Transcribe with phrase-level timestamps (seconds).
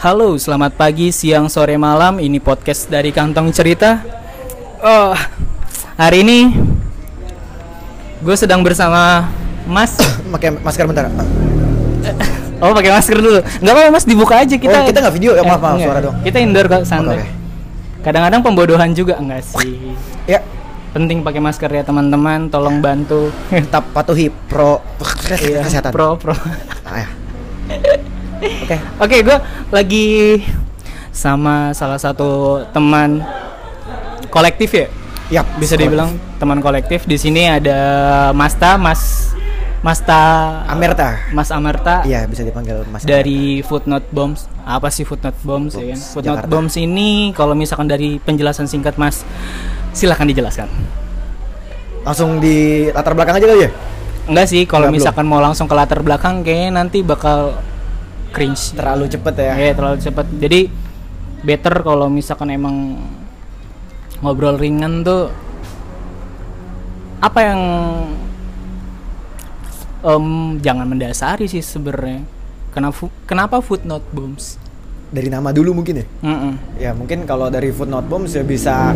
[0.00, 2.24] Halo, selamat pagi, siang, sore, malam.
[2.24, 4.00] Ini podcast dari Kantong Cerita.
[4.80, 5.12] Oh,
[6.00, 6.56] hari ini
[8.24, 9.28] gue sedang bersama
[9.68, 10.00] Mas.
[10.32, 11.04] pakai masker bentar
[12.64, 13.44] Oh, pakai masker dulu.
[13.60, 14.72] Nggak apa-apa, Mas, dibuka aja kita.
[14.80, 15.44] Oh, kita nggak video ya?
[15.44, 15.84] Maaf, maaf, enggak.
[15.84, 16.16] suara dong.
[16.24, 17.20] Kita indoor kok, santai.
[17.20, 17.28] Oke,
[18.00, 19.92] Kadang-kadang pembodohan juga enggak sih?
[20.24, 20.40] ya
[20.96, 22.48] Penting pakai masker ya, teman-teman.
[22.48, 23.28] Tolong bantu.
[23.52, 24.80] tetap patuhi pro
[25.28, 26.32] Iya, kesehatan Pro, pro.
[26.88, 27.19] Ah, ya.
[28.40, 29.36] Oke Oke, gue
[29.70, 30.06] lagi
[31.10, 33.20] sama salah satu teman
[34.28, 34.86] kolektif ya.
[35.30, 37.04] Yap, Bisa dibilang teman kolektif.
[37.04, 37.78] Di sini ada
[38.32, 39.30] Masta, Mas
[39.80, 40.20] Masta
[40.68, 44.44] Amerta Mas Amerta iya bisa dipanggil mas dari Footnote Bombs.
[44.60, 45.86] Apa sih Footnote Bombs, ya kan?
[45.88, 46.52] Bombs, Footnote Jakarta.
[46.52, 49.24] Bombs ini kalau misalkan dari penjelasan singkat Mas,
[49.92, 50.68] silahkan dijelaskan.
[52.00, 53.70] langsung di latar belakang aja kali ya
[54.24, 55.00] Enggak sih, kalau Enggak, belum.
[55.00, 57.56] misalkan mau langsung ke latar belakang kayaknya nanti bakal
[58.30, 58.74] cringe.
[58.74, 60.26] terlalu cepet ya Iya terlalu cepat.
[60.38, 60.60] Jadi
[61.40, 63.00] better kalau misalkan emang
[64.20, 65.32] ngobrol ringan tuh
[67.20, 67.60] apa yang
[70.00, 70.26] em,
[70.60, 72.24] jangan mendasari sih sebenarnya.
[72.70, 74.56] Kenapa kenapa footnote bombs?
[75.10, 76.54] dari nama dulu mungkin ya Mm-mm.
[76.78, 78.94] ya mungkin kalau dari footnote bombs ya bisa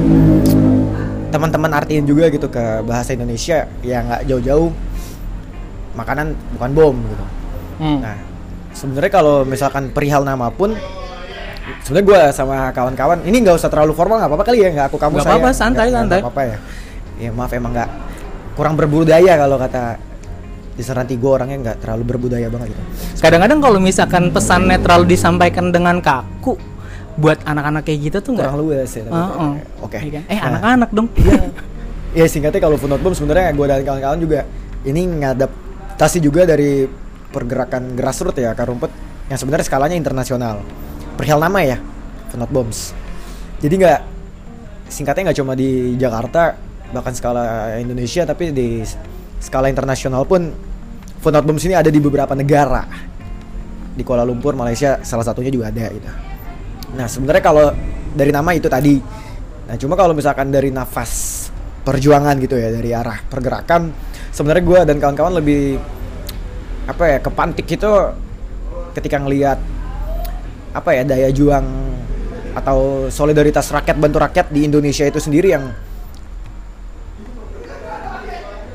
[1.35, 4.71] teman-teman artiin juga gitu ke bahasa Indonesia ya nggak jauh-jauh
[5.99, 7.27] makanan bukan bom gitu
[7.75, 8.07] Mm.
[8.07, 8.15] Nah,
[8.75, 10.75] sebenarnya kalau misalkan perihal nama pun
[11.81, 14.99] sebenarnya gue sama kawan-kawan ini nggak usah terlalu formal nggak apa-apa kali ya nggak aku
[14.99, 16.21] kamu Nggak saya apa-apa, santai, nggak santai.
[16.21, 16.57] apa-apa ya
[17.17, 17.91] ya maaf emang nggak
[18.53, 19.83] kurang berbudaya kalau kata
[20.75, 22.83] di Seranti gue orangnya nggak terlalu berbudaya banget gitu
[23.17, 26.59] Kadang-kadang kalau misalkan pesan netral disampaikan dengan kaku
[27.15, 29.53] buat anak-anak kayak gitu tuh nggak kurang luas ya tapi- Heeh.
[29.81, 30.23] oke Iya kan?
[30.27, 31.09] Eh Nah, anak-anak dong.
[32.13, 34.41] ya singkatnya kalau footnote bomb sebenarnya gue dan kawan-kawan juga
[34.83, 36.91] ini ngadaptasi juga dari
[37.35, 38.95] pergerakan grassroots ya akar rumput
[39.27, 40.63] yang sebenarnya skalanya internasional.
[41.19, 41.79] Perihal nama ya
[42.31, 42.95] footnote bombs.
[43.59, 44.01] Jadi nggak
[44.87, 46.55] singkatnya nggak cuma di Jakarta
[46.95, 48.87] bahkan skala Indonesia tapi di
[49.43, 50.55] skala internasional pun
[51.19, 52.87] footnote bombs ini ada di beberapa negara.
[53.95, 56.11] Di Kuala Lumpur Malaysia salah satunya juga ada gitu.
[56.99, 57.71] Nah sebenarnya kalau
[58.15, 58.99] dari nama itu tadi,
[59.71, 61.47] nah cuma kalau misalkan dari nafas
[61.87, 63.95] perjuangan gitu ya dari arah pergerakan,
[64.35, 65.79] sebenarnya gue dan kawan-kawan lebih
[66.85, 67.91] apa ya kepantik itu
[68.93, 69.59] ketika ngelihat
[70.75, 71.65] apa ya daya juang
[72.55, 75.75] atau solidaritas rakyat bantu rakyat di Indonesia itu sendiri yang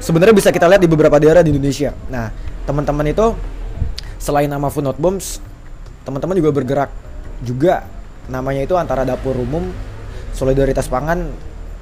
[0.03, 1.96] sebenarnya bisa kita lihat di beberapa daerah di Indonesia.
[2.12, 2.34] Nah
[2.68, 3.36] teman-teman itu
[4.20, 5.40] selain nama Food Not Bombs,
[6.03, 6.91] teman-teman juga bergerak
[7.46, 7.88] juga
[8.28, 9.72] namanya itu antara dapur umum,
[10.36, 11.30] solidaritas pangan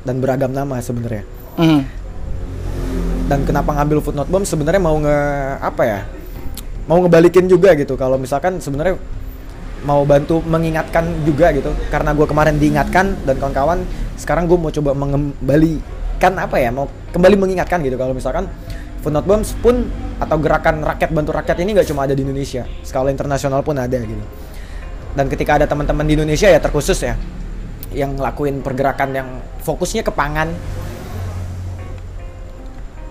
[0.05, 1.27] dan beragam nama sebenarnya.
[1.59, 1.81] Mm.
[3.27, 5.19] Dan kenapa ngambil footnote bomb sebenarnya mau nge
[5.59, 5.99] apa ya?
[6.87, 7.99] Mau ngebalikin juga gitu.
[7.99, 8.95] Kalau misalkan sebenarnya
[9.83, 11.71] mau bantu mengingatkan juga gitu.
[11.91, 13.83] Karena gue kemarin diingatkan dan kawan-kawan,
[14.15, 16.71] sekarang gue mau coba mengembalikan apa ya?
[16.71, 17.99] Mau kembali mengingatkan gitu.
[17.99, 18.47] Kalau misalkan
[19.03, 19.87] footnote bombs pun
[20.17, 23.99] atau gerakan rakyat bantu rakyat ini nggak cuma ada di Indonesia, skala internasional pun ada
[24.01, 24.25] gitu.
[25.13, 27.17] Dan ketika ada teman-teman di Indonesia ya terkhusus ya
[27.95, 29.27] yang ngelakuin pergerakan yang
[29.63, 30.51] fokusnya ke pangan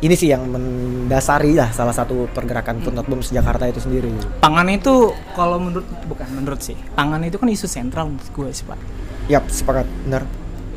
[0.06, 4.06] ini sih yang mendasari lah salah satu pergerakan Footnote Bombs Jakarta itu sendiri.
[4.38, 6.78] Pangan itu kalau menurut bukan menurut sih.
[6.94, 8.78] Pangan itu kan isu sentral menurut gue sih, Pak.
[9.26, 10.22] Yap, sepakat, benar.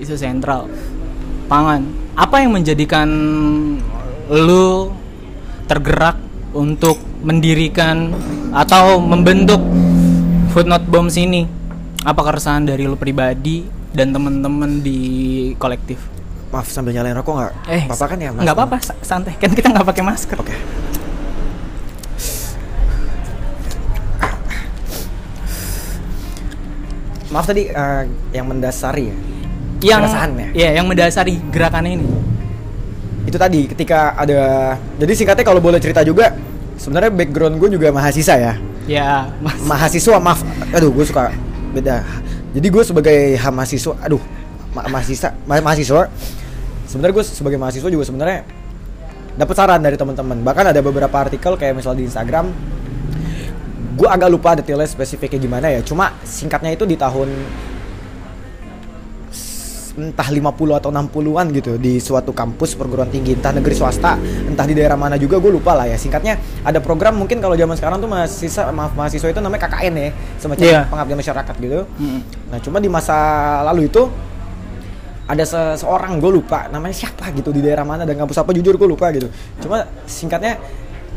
[0.02, 0.66] Isu sentral.
[1.46, 1.86] Pangan.
[2.18, 3.10] Apa yang menjadikan
[4.34, 4.90] lu
[5.70, 6.18] tergerak
[6.58, 8.10] untuk mendirikan
[8.50, 9.62] atau membentuk
[10.58, 11.46] Footnote Bombs ini?
[12.02, 13.62] Apa keresahan dari lu pribadi
[13.94, 15.00] dan teman-teman di
[15.62, 16.19] kolektif?
[16.50, 17.54] Maaf sambil nyalain rokok nggak?
[17.70, 18.30] Eh, apa kan ya?
[18.34, 19.38] Nggak apa-apa, sa- santai.
[19.38, 20.38] Kan kita nggak pakai masker.
[20.42, 20.56] Oke.
[27.30, 29.16] Maaf tadi eh, yang mendasari ya.
[29.80, 30.48] Yang Keresahannya.
[30.52, 32.08] Iya, yang mendasari gerakan ini.
[33.24, 36.34] Itu tadi ketika ada jadi singkatnya kalau boleh cerita juga
[36.76, 38.54] sebenarnya background gue juga mahasiswa ya.
[38.90, 39.54] Ya, Mas.
[39.62, 40.42] mahasiswa maaf
[40.74, 41.30] aduh gue suka
[41.78, 42.02] beda
[42.58, 44.18] jadi gue sebagai ha- mahasiswa aduh
[44.74, 46.10] ma- mahasiswa ma- mahasiswa
[46.90, 48.42] sebenarnya gue sebagai mahasiswa juga sebenarnya
[49.38, 52.50] dapat saran dari teman-teman bahkan ada beberapa artikel kayak misal di Instagram
[53.94, 57.30] gue agak lupa detailnya spesifiknya gimana ya cuma singkatnya itu di tahun
[60.00, 64.16] entah 50 atau 60-an gitu di suatu kampus perguruan tinggi entah negeri swasta
[64.48, 67.76] entah di daerah mana juga gue lupa lah ya singkatnya ada program mungkin kalau zaman
[67.76, 70.10] sekarang tuh mahasiswa maaf mahasiswa itu namanya KKN ya
[70.40, 70.80] semacam Iya.
[70.88, 72.20] pengabdian masyarakat gitu Mm.
[72.48, 73.18] nah cuma di masa
[73.68, 74.08] lalu itu
[75.30, 78.90] ada seseorang gue lupa namanya siapa gitu di daerah mana dan kampus apa jujur gue
[78.90, 79.30] lupa gitu
[79.62, 80.58] cuma singkatnya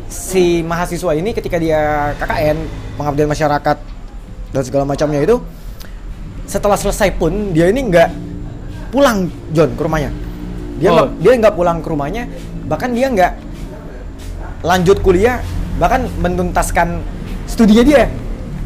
[0.06, 2.56] si mahasiswa ini ketika dia KKN
[2.94, 3.76] pengabdian masyarakat
[4.52, 5.40] dan segala macamnya itu
[6.44, 8.08] setelah selesai pun dia ini nggak
[8.92, 10.12] pulang John ke rumahnya
[10.76, 10.94] dia Oh.
[10.94, 12.22] nggak dia nggak pulang ke rumahnya
[12.68, 13.32] bahkan dia nggak
[14.62, 15.40] lanjut kuliah
[15.80, 17.00] bahkan menuntaskan
[17.48, 18.02] studinya dia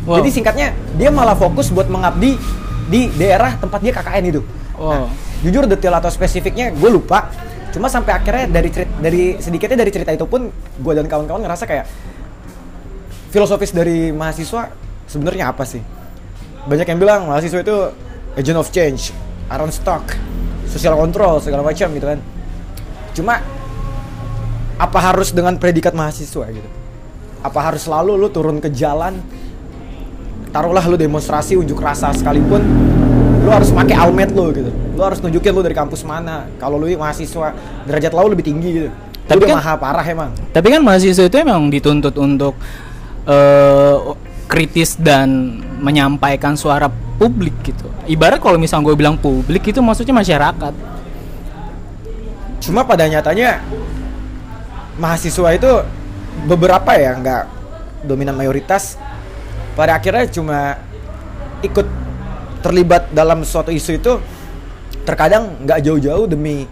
[0.03, 0.23] Wow.
[0.23, 2.39] jadi singkatnya dia malah fokus buat mengabdi
[2.87, 4.43] di daerah tempat dia KKN itu
[4.75, 5.07] Wow.
[5.47, 7.31] Jujur detail atau spesifiknya gue lupa.
[7.71, 11.71] Cuma sampai akhirnya dari cerit- dari sedikitnya dari cerita itu pun gue dan kawan-kawan ngerasa
[11.71, 11.87] kayak
[13.31, 14.75] filosofis dari mahasiswa
[15.07, 15.79] sebenarnya apa sih?
[16.67, 17.77] Banyak yang bilang mahasiswa itu
[18.35, 19.15] agent of change
[19.47, 20.03] iron stock
[20.67, 22.19] social control segala macam gitu kan.
[23.15, 23.39] Cuma
[24.77, 26.69] apa harus dengan predikat mahasiswa gitu?
[27.47, 29.23] Apa harus selalu lu turun ke jalan
[30.51, 32.65] taruhlah lu demonstrasi unjuk rasa sekalipun
[33.47, 34.75] lu harus pakai almet lu gitu.
[34.75, 36.51] Lu harus nunjukin lu dari kampus mana.
[36.59, 37.55] Kalau lu mahasiswa
[37.87, 38.91] derajat lu lebih tinggi gitu.
[39.31, 40.31] Tapi udah kan- maha parah emang.
[40.51, 42.59] Tapi kan mahasiswa itu emang dituntut untuk
[43.27, 43.97] eh,
[44.51, 47.87] kritis dan menyampaikan suara publik gitu.
[48.11, 50.75] Ibarat kalau misalnya gue bilang publik itu maksudnya masyarakat.
[52.57, 53.63] cuma pada nyatanya
[54.99, 55.71] mahasiswa itu
[56.51, 57.43] beberapa ya nggak
[58.09, 58.99] dominan mayoritas.
[59.77, 60.81] Pada akhirnya cuma
[61.63, 61.85] ikut
[62.67, 64.13] terlibat dalam suatu isu itu
[65.07, 66.67] terkadang nggak jauh-jauh demi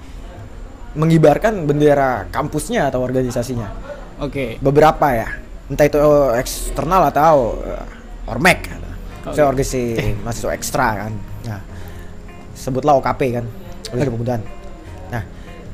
[0.99, 3.71] mengibarkan bendera kampusnya atau organisasinya.
[4.19, 4.59] Oke.
[4.59, 5.29] beberapa ya.
[5.71, 5.99] Entah itu
[6.35, 8.67] eksternal atau uh, ormek
[9.33, 9.83] saya organisasi
[10.27, 11.13] mahasiswa ekstra kan.
[11.47, 11.61] Nah
[12.55, 13.45] sebutlah OKP kan
[13.93, 14.43] oleh kemudahan
[15.13, 15.23] nah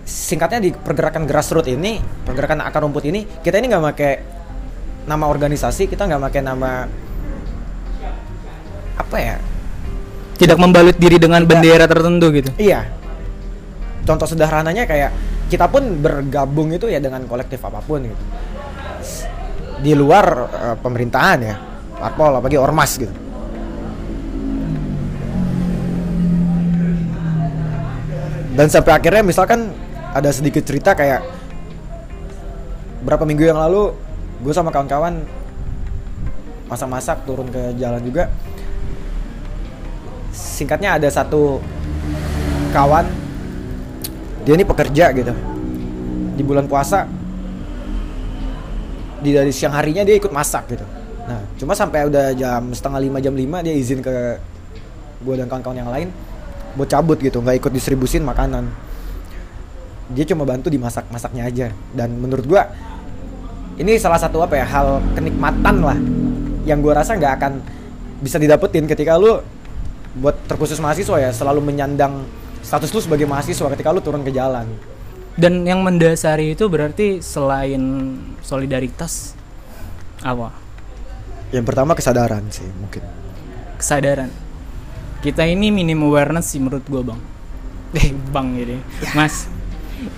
[0.03, 4.13] singkatnya di pergerakan grassroots ini pergerakan akar rumput ini kita ini nggak pakai
[5.07, 6.89] nama organisasi kita nggak pakai nama
[8.99, 9.37] apa ya
[10.41, 11.53] Tidak membalut diri dengan Tidak.
[11.53, 12.49] bendera tertentu gitu.
[12.57, 12.89] Iya.
[14.09, 15.13] Contoh sederhananya kayak
[15.53, 18.25] kita pun bergabung itu ya dengan kolektif apa pun gitu.
[19.85, 21.57] Di luar eh, pemerintahan ya,
[22.01, 23.13] parpol apalagi ormas gitu.
[28.57, 29.73] Dan sampai akhirnya misalkan
[30.17, 31.21] ada sedikit cerita kayak
[33.05, 33.93] berapa minggu yang lalu
[34.41, 35.21] gue sama kawan-kawan
[36.69, 38.29] masak-masak turun ke jalan juga
[40.41, 41.61] singkatnya ada satu
[42.73, 43.05] kawan
[44.49, 45.37] dia ini pekerja gitu.
[46.41, 47.05] Di bulan puasa
[49.21, 50.87] di dari siang harinya dia ikut masak gitu.
[51.29, 54.41] Nah cuma sampai udah jam setengah lima jam lima dia izin ke
[55.21, 56.09] gue dan kawan-kawan yang lain
[56.73, 58.65] buat cabut gitu nggak ikut distribusin makanan.
[60.11, 61.69] Dia cuma bantu dimasak masaknya aja.
[61.95, 62.67] Dan menurut gua
[63.79, 65.99] ini salah satu apa ya hal kenikmatan lah
[66.65, 67.53] yang gua rasa nggak akan
[68.21, 69.39] bisa didapetin ketika lu
[70.19, 72.27] buat terkhusus mahasiswa ya selalu menyandang
[72.61, 74.67] status lu sebagai mahasiswa ketika lu turun ke jalan
[75.39, 77.81] Dan yang mendasari itu berarti selain
[78.43, 79.39] solidaritas
[80.21, 80.53] apa?
[81.51, 83.03] yang pertama kesadaran sih mungkin
[83.81, 84.29] Kesadaran.
[85.25, 87.21] Kita ini minim awareness sih menurut gua, Bang.
[87.97, 88.77] Eh, Bang jadi.
[89.17, 89.49] Mas.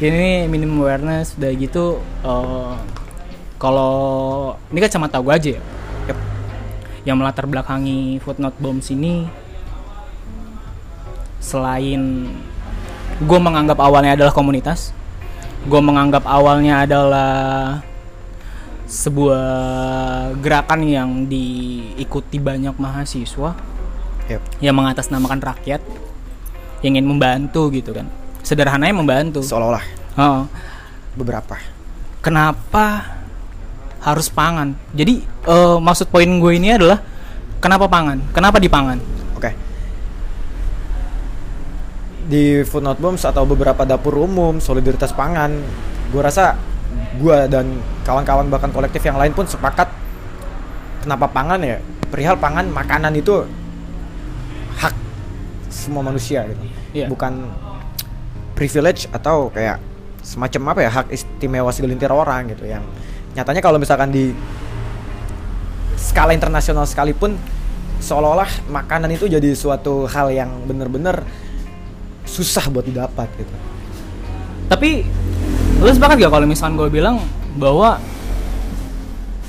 [0.03, 2.75] Ini minim awareness udah gitu eh,
[3.63, 3.95] kalau
[4.75, 5.63] ini kan cuma tahu aja ya.
[6.11, 6.19] Yep.
[7.07, 9.31] Yang melatar belakangi footnote bombs ini
[11.43, 12.31] selain
[13.19, 14.95] gue menganggap awalnya adalah komunitas,
[15.67, 17.31] gue menganggap awalnya adalah
[18.87, 19.47] sebuah
[20.39, 23.75] gerakan yang diikuti banyak mahasiswa
[24.31, 24.63] Yep.
[24.63, 25.83] yang mengatasnamakan rakyat
[26.87, 28.07] yang ingin membantu gitu kan.
[28.47, 29.43] Sederhananya membantu.
[29.43, 29.83] Seolah-olah.
[30.15, 30.47] Oh,
[31.19, 31.59] beberapa.
[32.23, 33.19] Kenapa
[33.99, 34.79] harus pangan?
[34.95, 37.03] Jadi eh, maksud poin gue ini adalah
[37.59, 38.23] kenapa pangan?
[38.31, 39.03] Kenapa dipangan
[42.33, 45.53] Di Footnote Bombs atau beberapa dapur umum, solidaritas pangan,
[46.09, 46.57] gue rasa
[47.21, 47.77] gue dan
[48.09, 49.89] kawan-kawan bahkan kolektif yang lain pun sepakat
[51.05, 51.77] kenapa pangan ya
[52.09, 53.45] perihal pangan makanan itu
[54.81, 54.95] hak
[55.69, 57.09] semua manusia gitu Iya.
[57.09, 57.49] bukan
[58.53, 59.81] privilege atau kayak
[60.21, 62.85] semacam apa ya hak istimewa segelintir orang gitu yang
[63.33, 64.37] nyatanya kalau misalkan di
[65.97, 67.41] skala internasional sekalipun
[68.05, 71.25] seolah-olah makanan itu jadi suatu hal yang bener-bener
[72.27, 73.55] susah buat didapat gitu.
[74.71, 75.05] tapi
[75.83, 77.17] lu sepakat gak kalau misalkan gue bilang
[77.59, 77.99] bahwa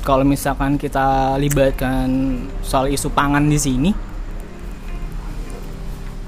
[0.03, 3.91] kalau misalkan kita libatkan soal isu pangan di sini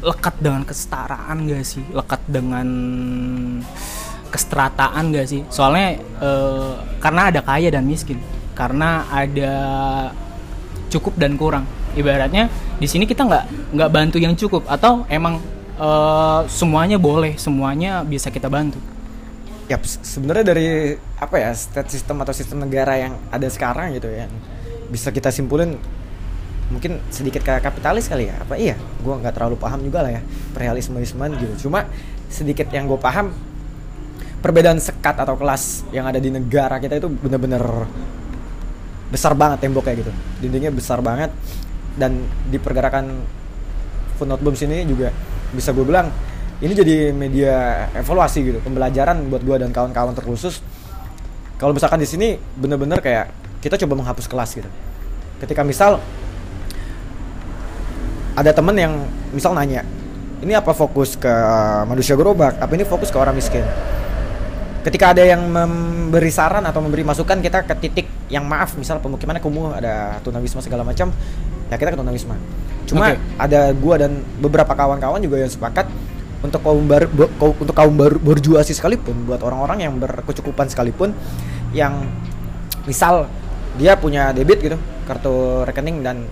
[0.06, 1.84] lekat dengan kesetaraan gak sih?
[1.90, 2.68] Lekat dengan
[4.30, 5.42] kestrataan gak sih?
[5.50, 8.22] Soalnya eh, karena ada kaya dan miskin.
[8.54, 9.54] Karena ada
[10.94, 11.66] cukup dan kurang.
[11.98, 12.48] Ibaratnya
[12.78, 14.64] di sini kita nggak nggak bantu yang cukup.
[14.70, 15.42] Atau emang
[15.76, 18.80] eh, semuanya boleh semuanya bisa kita bantu.
[19.66, 24.06] Ya se- sebenarnya dari apa ya state system atau sistem negara yang ada sekarang gitu
[24.14, 24.30] ya
[24.94, 25.82] bisa kita simpulin
[26.70, 30.22] mungkin sedikit kayak kapitalis kali ya apa iya gue nggak terlalu paham juga lah ya
[30.54, 31.66] perihalisme gitu.
[31.66, 31.90] Cuma
[32.30, 33.34] sedikit yang gue paham
[34.46, 37.66] perbedaan sekat atau kelas yang ada di negara kita itu bener-bener
[39.10, 40.14] besar banget temboknya gitu.
[40.46, 41.34] Dindingnya besar banget
[41.98, 43.26] dan di pergerakan
[44.22, 45.10] Food Not Bombs ini juga
[45.56, 46.12] bisa gue bilang
[46.60, 50.60] ini jadi media evaluasi gitu pembelajaran buat gue dan kawan-kawan terkhusus.
[51.56, 53.32] Kalau misalkan di sini bener-bener kayak
[53.64, 54.70] kita coba menghapus kelas gitu.
[55.40, 56.04] Ketika misal
[58.36, 58.94] ada temen yang
[59.32, 59.88] misal nanya
[60.44, 61.32] ini apa fokus ke
[61.88, 62.60] manusia gerobak?
[62.60, 63.64] Apa ini fokus ke orang miskin?
[64.86, 69.42] Ketika ada yang memberi saran atau memberi masukan kita ke titik yang maaf misal pemukimannya
[69.42, 71.10] kumuh ada tunawisma segala macam
[71.70, 72.36] ya kita ke tunawisma
[72.86, 73.20] cuma okay.
[73.42, 75.90] ada gua dan beberapa kawan-kawan juga yang sepakat
[76.46, 77.08] untuk kaum baru
[77.42, 81.10] untuk kaum baru berjuasi sekalipun buat orang-orang yang berkecukupan sekalipun
[81.74, 82.06] yang
[82.86, 83.26] misal
[83.76, 84.78] dia punya debit gitu
[85.10, 86.30] kartu rekening dan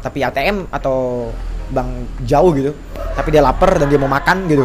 [0.00, 1.28] tapi ATM atau
[1.72, 2.72] bank jauh gitu
[3.16, 4.64] tapi dia lapar dan dia mau makan gitu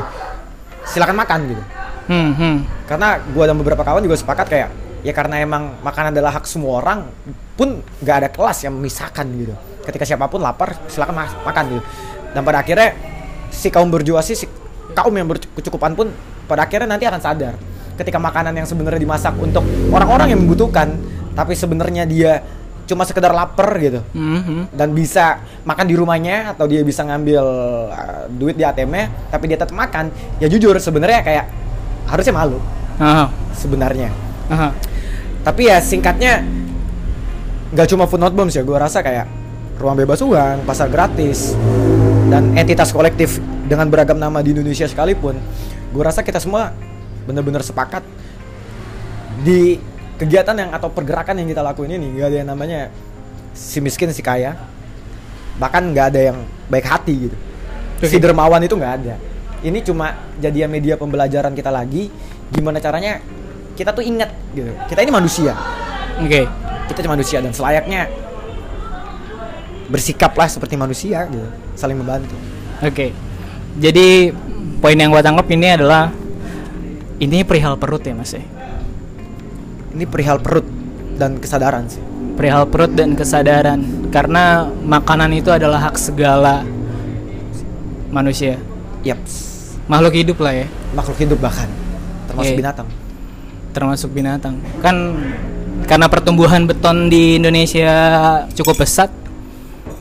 [0.88, 1.64] silakan makan gitu
[2.12, 2.56] hmm, hmm.
[2.88, 4.70] karena gue dan beberapa kawan juga sepakat kayak
[5.06, 7.08] ya karena emang makanan adalah hak semua orang
[7.56, 9.56] pun gak ada kelas yang memisahkan gitu
[9.88, 11.84] ketika siapa pun lapar silakan ma makan gitu
[12.36, 12.94] dan pada akhirnya
[13.50, 14.46] si kaum berjuasi si
[14.94, 16.14] kaum yang berkecukupan pun
[16.46, 17.56] pada akhirnya nanti akan sadar
[18.00, 20.96] ketika makanan yang sebenarnya dimasak untuk orang-orang yang membutuhkan
[21.36, 22.44] tapi sebenarnya dia
[22.90, 24.74] cuma sekedar lapar gitu mm-hmm.
[24.74, 27.44] dan bisa makan di rumahnya atau dia bisa ngambil
[27.94, 30.10] uh, duit di ATM-nya tapi dia tetap makan
[30.42, 31.46] ya jujur sebenarnya kayak
[32.10, 32.58] harusnya malu
[32.98, 33.30] uh-huh.
[33.54, 34.10] sebenarnya
[34.50, 34.74] uh-huh.
[35.50, 36.46] Tapi ya singkatnya
[37.74, 39.26] nggak cuma food not bombs ya gue rasa kayak
[39.82, 41.58] ruang bebas uang pasar gratis
[42.30, 45.42] dan entitas kolektif dengan beragam nama di Indonesia sekalipun
[45.90, 46.70] gue rasa kita semua
[47.26, 48.06] benar-benar sepakat
[49.42, 49.82] di
[50.20, 52.20] kegiatan yang atau pergerakan yang kita lakuin ini.
[52.20, 52.80] Nggak ada yang namanya
[53.56, 54.60] si miskin si kaya.
[55.58, 56.38] Bahkan nggak ada yang
[56.68, 57.38] baik hati gitu.
[58.04, 59.16] Si dermawan itu nggak ada.
[59.60, 62.08] Ini cuma jadi media pembelajaran kita lagi
[62.52, 63.20] gimana caranya
[63.80, 64.76] kita tuh ingat gitu.
[64.92, 65.56] Kita ini manusia.
[66.20, 66.28] Oke.
[66.28, 66.46] Okay.
[66.92, 68.12] kita cuma manusia dan selayaknya
[69.88, 71.48] bersikaplah seperti manusia gitu.
[71.80, 72.36] Saling membantu.
[72.84, 72.92] Oke.
[72.92, 73.10] Okay.
[73.80, 74.36] jadi
[74.84, 76.12] poin yang gua tangkap ini adalah
[77.24, 78.44] ini perihal perut ya mas ya?
[79.96, 80.68] Ini perihal perut
[81.16, 82.04] dan kesadaran sih.
[82.36, 83.80] Perihal perut dan kesadaran.
[84.12, 86.68] Karena makanan itu adalah hak segala
[88.12, 88.60] manusia.
[89.08, 89.20] Yep.
[89.88, 90.68] Makhluk hidup lah ya?
[90.92, 91.70] Makhluk hidup bahkan
[92.28, 92.62] termasuk yeah.
[92.62, 92.90] binatang
[93.80, 94.60] termasuk binatang.
[94.84, 95.16] Kan
[95.88, 97.88] karena pertumbuhan beton di Indonesia
[98.52, 99.08] cukup pesat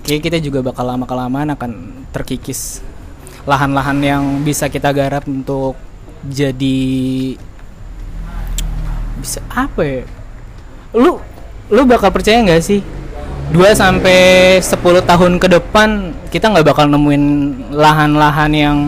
[0.03, 2.83] kayak kita juga bakal lama kelamaan akan terkikis.
[3.47, 5.79] Lahan-lahan yang bisa kita garap untuk
[6.27, 7.39] jadi
[9.23, 10.03] bisa apa ya?
[10.99, 11.23] Lu
[11.71, 12.83] lu bakal percaya nggak sih?
[13.49, 14.19] 2 sampai
[14.61, 17.25] 10 tahun ke depan kita nggak bakal nemuin
[17.73, 18.79] lahan-lahan yang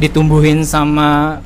[0.00, 1.42] ditumbuhin sama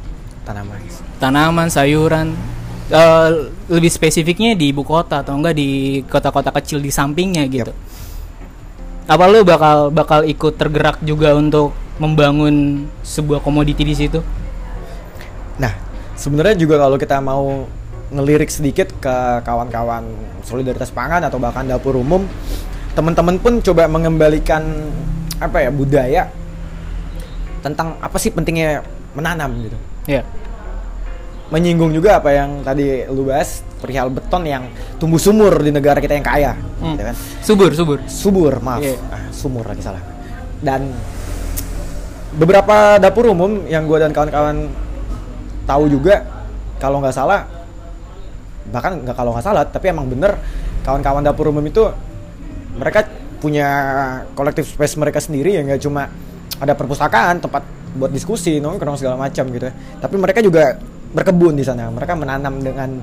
[0.46, 0.78] tanaman.
[1.18, 2.51] tanaman sayuran
[2.92, 3.28] uh,
[3.72, 9.10] lebih spesifiknya di ibu kota atau enggak di kota-kota kecil di sampingnya gitu yep.
[9.10, 14.20] apa lu bakal bakal ikut tergerak juga untuk membangun sebuah komoditi di situ
[15.56, 15.72] nah
[16.14, 17.66] sebenarnya juga kalau kita mau
[18.12, 20.04] ngelirik sedikit ke kawan-kawan
[20.44, 22.28] solidaritas pangan atau bahkan dapur umum
[22.92, 24.60] teman-teman pun coba mengembalikan
[25.40, 26.28] apa ya budaya
[27.64, 28.84] tentang apa sih pentingnya
[29.16, 30.24] menanam gitu ya yeah.
[31.52, 34.64] Menyinggung juga apa yang tadi lu bahas perihal beton yang
[34.96, 36.96] tumbuh sumur di negara kita yang kaya hmm.
[36.96, 37.16] gitu kan?
[37.44, 37.98] Subur subur.
[38.08, 38.80] Subur maaf.
[38.80, 38.96] Yeah.
[39.12, 40.00] ah, sumur lagi salah.
[40.64, 40.88] Dan
[42.32, 44.72] beberapa dapur umum yang gue dan kawan-kawan
[45.68, 46.24] tahu juga
[46.80, 47.44] kalau nggak salah
[48.72, 50.40] bahkan nggak kalau nggak salah tapi emang bener
[50.86, 51.92] kawan-kawan dapur umum itu
[52.72, 53.04] mereka
[53.42, 53.68] punya
[54.32, 56.08] kolektif space mereka sendiri ya nggak cuma
[56.62, 59.74] ada perpustakaan tempat buat diskusi nongkrong segala macam gitu ya.
[60.00, 60.78] Tapi mereka juga
[61.12, 63.00] berkebun di sana mereka menanam dengan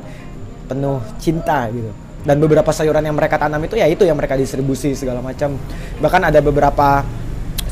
[0.70, 1.90] penuh cinta gitu
[2.26, 5.56] dan beberapa sayuran yang mereka tanam itu ya itu yang mereka distribusi segala macam
[6.04, 7.06] bahkan ada beberapa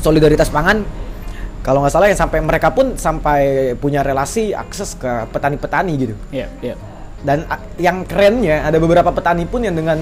[0.00, 0.82] solidaritas pangan
[1.62, 6.14] kalau nggak salah yang sampai mereka pun sampai punya relasi akses ke petani-petani gitu.
[6.32, 6.68] Iya, yeah, iya.
[6.72, 6.78] Yeah
[7.22, 9.98] dan yang kerennya ada beberapa petani pun yang dengan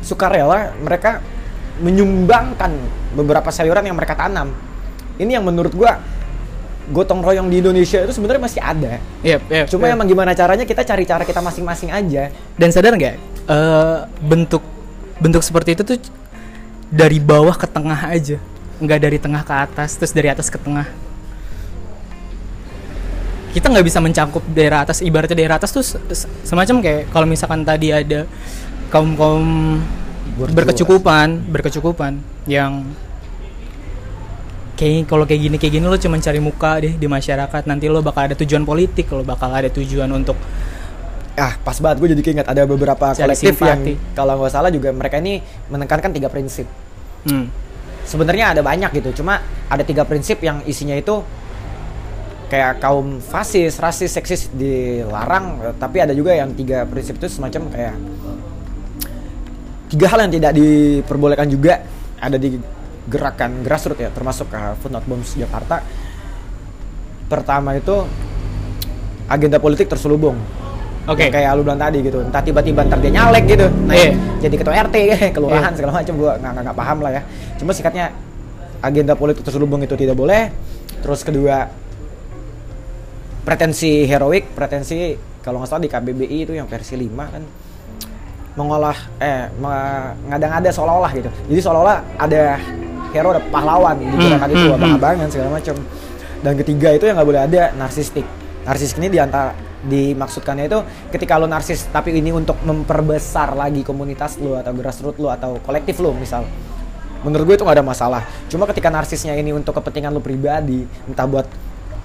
[0.00, 1.20] sukarela mereka
[1.84, 2.72] menyumbangkan
[3.12, 4.56] beberapa sayuran yang mereka tanam
[5.20, 6.00] ini yang menurut gua
[6.88, 9.00] gotong royong di Indonesia itu sebenarnya masih ada.
[9.24, 9.94] Yep, yep, Cuma yep.
[9.94, 12.32] emang gimana caranya kita cari cara kita masing-masing aja.
[12.56, 13.16] Dan sadar nggak
[13.48, 14.64] uh, bentuk
[15.18, 15.98] bentuk seperti itu tuh
[16.88, 18.40] dari bawah ke tengah aja,
[18.80, 20.88] nggak dari tengah ke atas, terus dari atas ke tengah
[23.48, 25.82] kita nggak bisa mencakup daerah atas ibaratnya daerah atas tuh
[26.44, 28.28] semacam kayak kalau misalkan tadi ada
[28.92, 29.46] kaum kaum
[30.38, 30.54] Berkecukupan.
[30.54, 32.12] berkecukupan berkecukupan
[32.46, 32.86] yang
[34.78, 37.62] kayak kalau kayak gini kayak gini lo cuma cari muka deh di masyarakat.
[37.66, 40.38] Nanti lo bakal ada tujuan politik lo bakal ada tujuan untuk
[41.38, 43.94] ah pas banget gue jadi keinget ada beberapa Cari kolektif yang simpati.
[44.18, 46.66] kalau nggak salah juga mereka ini menekankan tiga prinsip.
[47.26, 47.50] Hmm,
[48.06, 51.22] sebenarnya ada banyak gitu cuma ada tiga prinsip yang isinya itu
[52.50, 57.94] kayak kaum fasis, rasis, seksis dilarang tapi ada juga yang tiga prinsip itu semacam kayak
[59.88, 61.82] tiga hal yang tidak diperbolehkan juga.
[62.18, 62.58] Ada di
[63.08, 65.80] gerakan grassroots ya termasuk ke Food Not Bombs Jakarta
[67.26, 68.04] pertama itu
[69.26, 70.36] agenda politik terselubung
[71.08, 71.24] Oke.
[71.24, 74.12] Yang kayak lu bilang tadi gitu entah tiba-tiba ntar dia nyalek gitu nah Iya.
[74.44, 74.96] jadi ketua RT
[75.36, 75.76] kelurahan Iya.
[75.76, 77.22] segala macam gua nggak nggak- nggak paham lah ya
[77.56, 78.06] cuma sikatnya
[78.84, 80.52] agenda politik terselubung itu tidak boleh
[81.00, 81.64] terus kedua
[83.40, 87.42] pretensi heroik pretensi kalau nggak salah di KBBI itu yang versi 5 kan
[88.52, 92.42] mengolah eh mengada-ngada seolah-olah gitu jadi seolah-olah ada
[93.12, 94.76] hero ada pahlawan di Hmm, gerakan itu hmm, hmm.
[94.78, 95.74] abang-abangan segala macam
[96.42, 98.26] dan ketiga itu yang nggak boleh ada narsistik.
[98.62, 100.78] Narsis ini di antara dimaksudkannya itu
[101.14, 105.98] ketika lo narsis tapi ini untuk memperbesar lagi komunitas lo atau grassroots lo atau kolektif
[105.98, 106.46] lo misal.
[107.26, 108.22] Menurut gue itu nggak ada masalah.
[108.46, 111.46] Cuma ketika narsisnya ini untuk kepentingan lo pribadi entah buat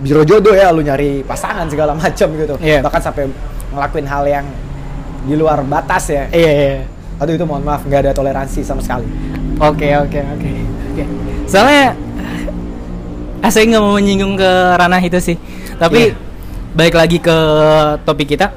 [0.02, 2.56] biro jodoh ya lo nyari pasangan segala macam gitu.
[2.58, 2.82] Iya.
[2.82, 3.30] bahkan sampai
[3.70, 4.46] ngelakuin hal yang
[5.30, 6.26] di luar batas ya.
[6.34, 6.76] Iya iya.
[7.22, 9.06] Aduh itu mohon maaf nggak ada toleransi sama sekali
[9.60, 10.50] oke oke oke
[10.94, 11.04] oke.
[11.50, 11.94] Soalnya
[13.44, 15.38] saya nggak mau menyinggung ke ranah itu sih.
[15.78, 16.18] Tapi Iya.
[16.74, 17.38] balik lagi ke
[18.08, 18.50] topik kita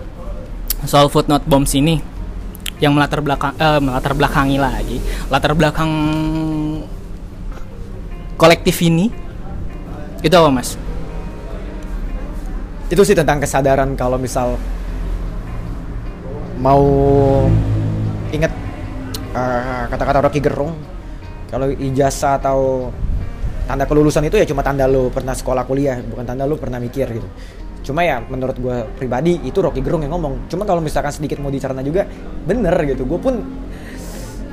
[0.86, 1.98] soal footnote bombs ini
[2.80, 4.98] yang melatar belakang eh, melatar belakangi lagi.
[5.32, 5.90] Latar belakang
[8.36, 9.08] kolektif ini
[10.22, 10.76] itu apa mas?
[12.86, 14.54] Itu sih tentang kesadaran kalau misal
[16.56, 16.84] mau
[18.30, 18.52] inget
[19.36, 20.72] eh, kata-kata Rocky Gerung.
[21.46, 22.90] Kalau ijazah atau
[23.68, 27.06] tanda kelulusan itu ya cuma tanda lo pernah sekolah kuliah bukan tanda lo pernah mikir
[27.12, 27.28] gitu.
[27.86, 30.50] Cuma ya menurut gue pribadi itu Rocky Gerung yang ngomong.
[30.50, 32.02] Cuma kalau misalkan sedikit mau dicerna juga
[32.48, 33.06] bener gitu.
[33.06, 33.34] Gue pun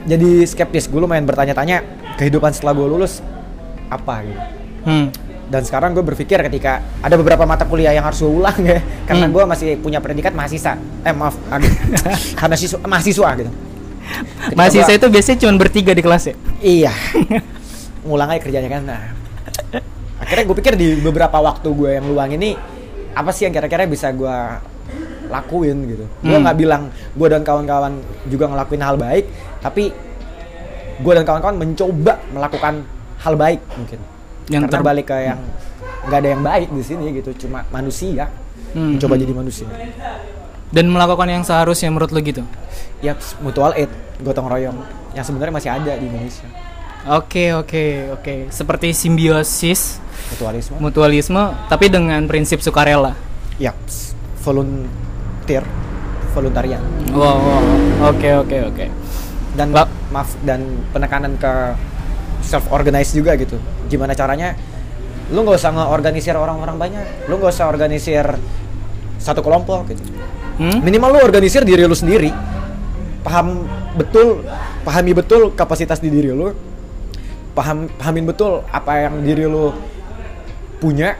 [0.05, 0.85] jadi skeptis.
[0.91, 1.81] Gue lumayan bertanya-tanya
[2.19, 3.23] kehidupan setelah gue lulus
[3.89, 4.41] apa gitu?
[4.83, 5.07] Hmm.
[5.47, 9.29] dan sekarang gue berpikir ketika ada beberapa mata kuliah yang harus gue ulang ya karena
[9.29, 9.35] Hmm.
[9.37, 10.75] gue masih punya predikat mahasiswa.
[11.05, 11.37] Eh maaf
[12.41, 13.51] mahasiswa mahasiswa gitu
[14.51, 16.35] Mahasiswa gua- itu biasanya cuma bertiga di kelas ya?
[16.59, 16.91] Iya.
[18.03, 18.81] Ngulang aja kerjanya kan.
[18.83, 19.03] Nah.
[20.19, 22.55] Akhirnya gue pikir di beberapa waktu gue yang luang ini
[23.11, 24.37] apa sih yang kira-kira bisa gue
[25.27, 26.05] lakuin gitu?
[26.21, 26.43] Gue Hmm.
[26.43, 29.25] nggak bilang gue dan kawan-kawan juga ngelakuin hal baik
[29.59, 29.91] tapi
[30.95, 32.73] gue dan kawan-kawan mencoba melakukan
[33.19, 33.99] hal baik mungkin.
[34.47, 35.39] Yang karena ter- balik ke yang
[36.03, 38.27] nggak ada yang baik di sini gitu cuma manusia.
[38.73, 39.21] Hmm, mencoba hmm.
[39.21, 39.67] jadi manusia
[40.73, 42.41] dan melakukan yang seharusnya menurut lo gitu?
[42.99, 44.81] Ya mutual aid gotong royong.
[45.13, 46.47] Yang sebenarnya masih ada di Indonesia.
[47.05, 48.35] Oke oke oke.
[48.49, 50.01] Seperti simbiosis.
[50.33, 50.75] Mutualisme.
[50.79, 53.13] Mutualisme tapi dengan prinsip sukarela.
[53.55, 53.69] ya
[54.41, 55.61] volunteer
[56.33, 56.81] voluntarian
[57.13, 57.63] Wow, wow.
[58.09, 58.85] oke oke oke.
[59.53, 61.77] dan Ba- maaf dan penekanan ke
[62.41, 63.61] self organize juga gitu.
[63.85, 64.57] Gimana caranya?
[65.29, 67.29] Lu nggak usah ngeorganisir orang-orang banyak.
[67.29, 68.25] Lu nggak usah organisir
[69.21, 70.03] satu kelompok gitu
[70.53, 70.85] Hmm?
[70.85, 72.29] minimal lu organisir diri lu sendiri
[73.25, 73.65] paham
[73.97, 74.45] betul
[74.85, 76.53] pahami betul kapasitas di diri lu
[77.53, 79.73] paham pahamin betul apa yang diri lu
[80.77, 81.17] punya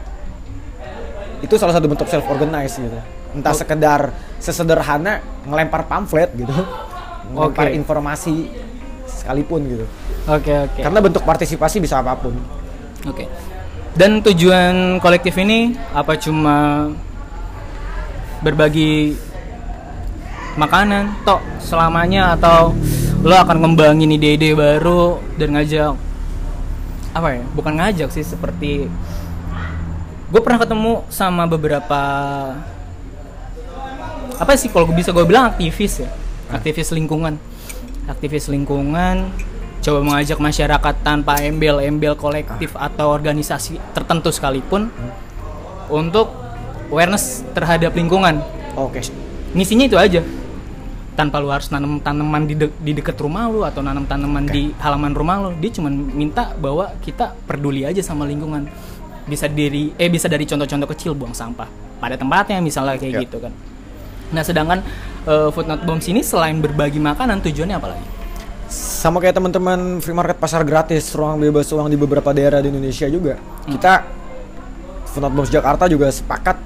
[1.41, 3.00] itu salah satu bentuk self organize gitu
[3.34, 3.58] entah Oh.
[3.58, 6.54] sekedar sesederhana ngelempar pamflet gitu
[7.34, 7.76] ngelempar Oke.
[7.76, 8.36] informasi
[9.10, 9.86] sekalipun gitu
[10.30, 10.82] Oke oke.
[10.82, 12.38] karena bentuk partisipasi bisa apa pun
[13.04, 13.28] Oke.
[13.93, 16.88] Dan tujuan kolektif ini apa cuma
[18.43, 19.15] berbagi
[20.60, 22.75] makanan tok selamanya atau
[23.23, 25.95] lo akan ngembangin ide-ide baru dan ngajak
[27.15, 27.43] apa ya?
[27.56, 28.91] Bukan ngajak sih seperti
[30.34, 32.01] gue pernah ketemu sama beberapa
[34.34, 36.10] apa sih kalau bisa gue bilang aktivis ya
[36.49, 37.38] aktivis lingkungan
[38.10, 39.29] aktivis lingkungan
[39.84, 44.89] coba mengajak masyarakat tanpa embel-embel kolektif atau organisasi tertentu sekalipun
[45.93, 46.42] untuk
[46.93, 48.38] awareness terhadap lingkungan.
[48.77, 49.01] Oke.
[49.58, 50.21] Misinya itu aja.
[51.13, 54.53] Tanpa lu harus nanam tanaman di, de- di dekat rumah lu atau nanam tanaman Oke.
[54.53, 58.65] di halaman rumah lu dia cuma minta bahwa kita peduli aja sama lingkungan.
[59.25, 63.21] Bisa dari eh bisa dari contoh-contoh kecil buang sampah pada tempatnya misalnya kayak Ya.
[63.25, 63.53] gitu kan.
[64.34, 64.82] Nah sedangkan
[65.25, 68.08] eh, food not bombs ini selain berbagi makanan tujuannya apa lagi?
[68.73, 73.06] Sama kayak teman-teman free market pasar gratis ruang bebas uang di beberapa daerah di Indonesia
[73.06, 73.38] juga.
[73.69, 74.01] Kita
[75.13, 76.58] Funat Bombs Jakarta juga sepakat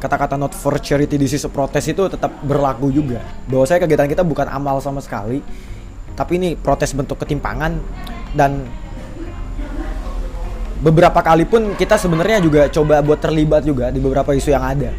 [0.00, 3.20] kata-kata not for charity this is a protest itu tetap berlaku juga.
[3.44, 5.44] Bahwa saya kegiatan kita bukan amal sama sekali
[6.16, 7.76] tapi ini protes bentuk ketimpangan.
[8.32, 8.64] Dan
[10.80, 14.90] beberapa kali pun kita sebenarnya juga coba buat terlibat juga di beberapa isu yang ada.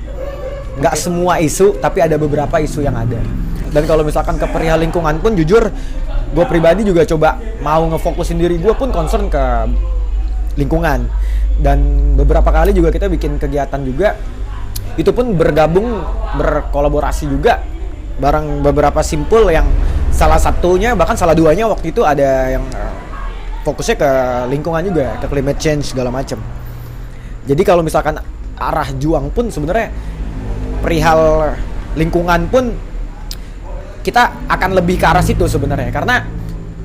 [0.77, 3.17] Nggak semua isu tapi ada beberapa isu yang ada.
[3.71, 5.71] Dan kalau misalkan ke perihal lingkungan pun jujur
[6.31, 9.43] gue pribadi juga coba mau ngefokusin diri gue pun concern ke
[10.59, 11.09] lingkungan.
[11.61, 11.77] Dan
[12.17, 14.17] beberapa kali juga kita bikin kegiatan juga
[14.99, 16.03] itu pun bergabung
[16.35, 17.63] berkolaborasi juga
[18.19, 19.65] bareng beberapa simpul yang
[20.11, 22.93] salah satunya bahkan salah duanya waktu itu ada yang eh,
[23.63, 24.11] fokusnya ke
[24.51, 26.37] lingkungan juga ke climate change segala macam
[27.47, 28.21] jadi kalau misalkan
[28.61, 29.89] arah juang pun sebenarnya
[30.85, 31.53] perihal
[31.97, 32.69] lingkungan pun
[34.01, 35.89] kita akan lebih ke arah situ sebenarnya.
[35.89, 36.25] Karena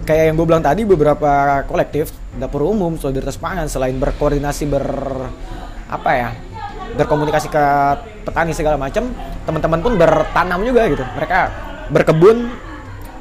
[0.09, 4.87] kayak yang gue bilang tadi beberapa kolektif dapur umum solidaritas pangan selain berkoordinasi ber
[5.87, 6.29] apa ya
[6.97, 7.65] berkomunikasi ke
[8.25, 9.13] petani segala macam
[9.45, 11.05] teman-teman pun bertanam juga gitu.
[11.05, 11.39] Mereka
[11.93, 12.51] berkebun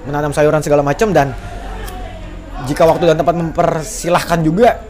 [0.09, 1.35] menanam sayuran segala macam dan
[2.65, 4.81] jika waktu dan tempat mempersilahkan juga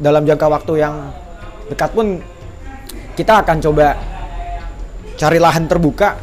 [0.00, 0.94] dalam jangka waktu yang
[1.68, 2.22] dekat pun
[3.18, 3.98] kita akan coba
[5.18, 6.16] cari lahan terbuka.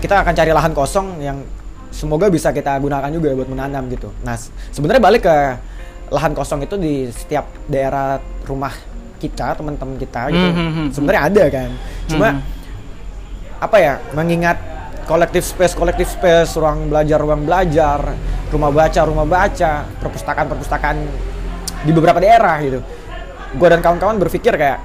[0.00, 1.44] Kita akan cari lahan kosong yang
[1.92, 4.08] semoga bisa kita gunakan juga buat menanam gitu.
[4.24, 4.36] Nah
[4.72, 5.36] sebenarnya balik ke
[6.10, 8.16] lahan kosong itu di setiap daerah
[8.48, 8.72] rumah
[9.20, 10.48] kita teman-teman kita gitu.
[10.48, 11.70] Hmm, hmm, sebenarnya ada kan.
[12.08, 12.42] Cuma Hmm.
[13.60, 14.56] apa ya mengingat
[15.04, 17.98] kolektif space kolektif space ruang belajar ruang belajar
[18.48, 20.96] rumah baca rumah baca perpustakaan perpustakaan
[21.80, 22.80] di beberapa daerah gitu.
[23.52, 24.78] Gue dan kawan-kawan berpikir kayak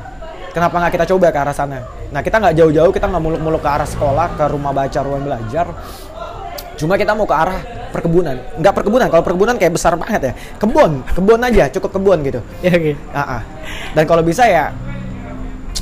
[0.52, 1.80] kenapa nggak kita coba ke arah sana?
[2.10, 5.66] Nah kita nggak jauh-jauh kita nggak muluk-muluk ke arah sekolah ke rumah baca ruang belajar.
[6.76, 8.36] Cuma kita mau ke arah perkebunan.
[8.60, 10.34] Nggak perkebunan kalau perkebunan kayak besar banget ya.
[10.60, 12.40] Kebun kebun aja cukup kebun gitu.
[12.60, 13.42] Ya oke Ah, ah.
[13.96, 14.70] Dan kalau bisa ya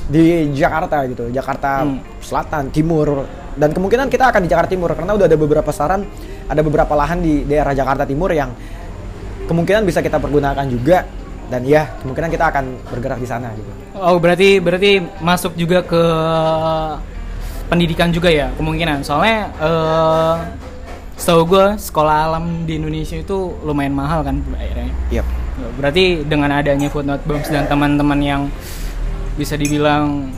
[0.04, 2.00] di Jakarta gitu Jakarta Hmm.
[2.22, 3.26] Selatan Timur
[3.58, 6.06] dan kemungkinan kita akan di Jakarta Timur karena udah ada beberapa saran
[6.48, 8.54] ada beberapa lahan di daerah Jakarta Timur yang
[9.50, 11.04] kemungkinan bisa kita pergunakan juga
[11.52, 16.04] dan ya kemungkinan kita akan bergerak di sana gitu Oh berarti berarti masuk juga ke
[17.68, 20.36] pendidikan juga ya kemungkinan soalnya eh
[21.14, 24.92] setahu gue sekolah alam di Indonesia itu lumayan mahal kan bayarnya.
[25.14, 25.28] Yap.
[25.78, 28.42] Berarti dengan adanya footnote bombs dan teman-teman yang
[29.38, 30.30] bisa dibilang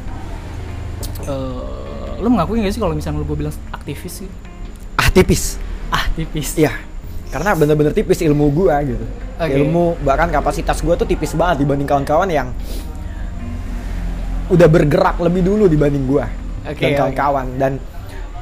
[1.25, 1.75] eh
[2.15, 4.29] lu mengakui gak sih kalau misalnya gue bilang aktivis sih?
[4.95, 5.59] ah tipis
[5.93, 6.57] Ah tipis.
[6.57, 6.73] Iya,
[7.29, 9.05] karena bener-bener tipis ilmu gua gitu.
[9.37, 9.53] Oke.
[9.53, 12.49] Ilmu bahkan kapasitas gua tuh tipis banget dibanding kawan-kawan yang
[14.49, 16.29] udah bergerak lebih dulu dibanding gua
[16.69, 17.71] Oke, dan kawan-kawan dan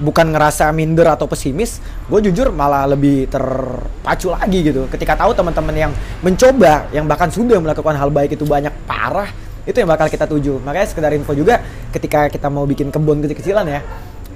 [0.01, 1.77] bukan ngerasa minder atau pesimis,
[2.09, 4.89] gue jujur malah lebih terpacu lagi gitu.
[4.89, 5.91] Ketika tahu teman-teman yang
[6.25, 9.29] mencoba, yang bahkan sudah melakukan hal baik itu banyak parah,
[9.69, 10.57] itu yang bakal kita tuju.
[10.65, 11.61] Makanya sekedar info juga,
[11.93, 13.79] ketika kita mau bikin kebun kecil-kecilan ya,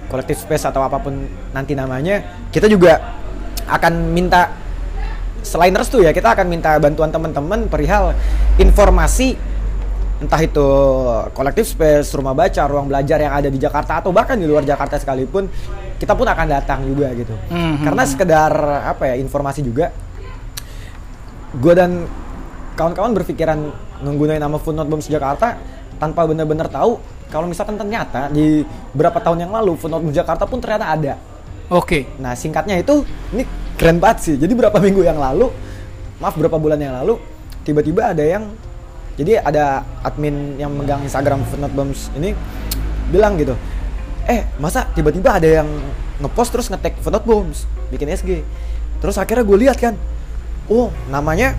[0.07, 3.17] collective space atau apa pun nanti namanya, kita juga
[3.67, 4.53] akan minta
[5.43, 8.13] selain restu ya, kita akan minta bantuan teman-teman perihal
[8.59, 9.56] informasi
[10.17, 10.67] entah itu
[11.37, 14.97] kolektif space, rumah baca, ruang belajar yang ada di Jakarta atau bahkan di luar Jakarta
[14.97, 15.45] sekalipun,
[16.01, 17.33] kita pun akan datang juga gitu.
[17.53, 17.85] Mhm.
[17.85, 18.53] Karena sekedar
[18.89, 19.93] apa ya informasi juga,
[21.53, 22.09] gue dan
[22.73, 23.59] kawan-kawan berpikiran
[24.01, 25.57] menggunakan nama Footnote Bombs Jakarta
[25.97, 28.61] tanpa benar-benar tahu kalau misalkan ternyata di
[28.93, 31.13] beberapa tahun yang lalu Footnote Bombs Jakarta pun ternyata ada.
[31.69, 32.07] Oke.
[32.17, 33.03] Nah singkatnya itu
[33.35, 33.43] ini
[33.77, 34.35] keren banget sih.
[34.39, 35.51] Jadi berapa minggu yang lalu,
[36.17, 37.19] maaf berapa bulan yang lalu,
[37.67, 38.49] tiba-tiba ada yang
[39.17, 42.37] jadi ada admin yang megang Instagram Footnote Bombs ini
[43.09, 43.57] bilang gitu,
[44.29, 45.67] eh masa tiba-tiba ada yang
[46.21, 48.45] ngepost terus ngetek Footnote Bombs bikin SG.
[49.01, 49.97] Terus akhirnya gue lihat kan,
[50.69, 51.57] oh namanya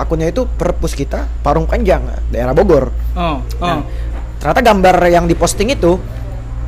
[0.00, 2.88] akunnya itu perpus kita Parung Panjang daerah Bogor.
[3.14, 3.40] Oh, oh.
[3.60, 3.84] Nah,
[4.40, 6.00] ternyata gambar yang diposting itu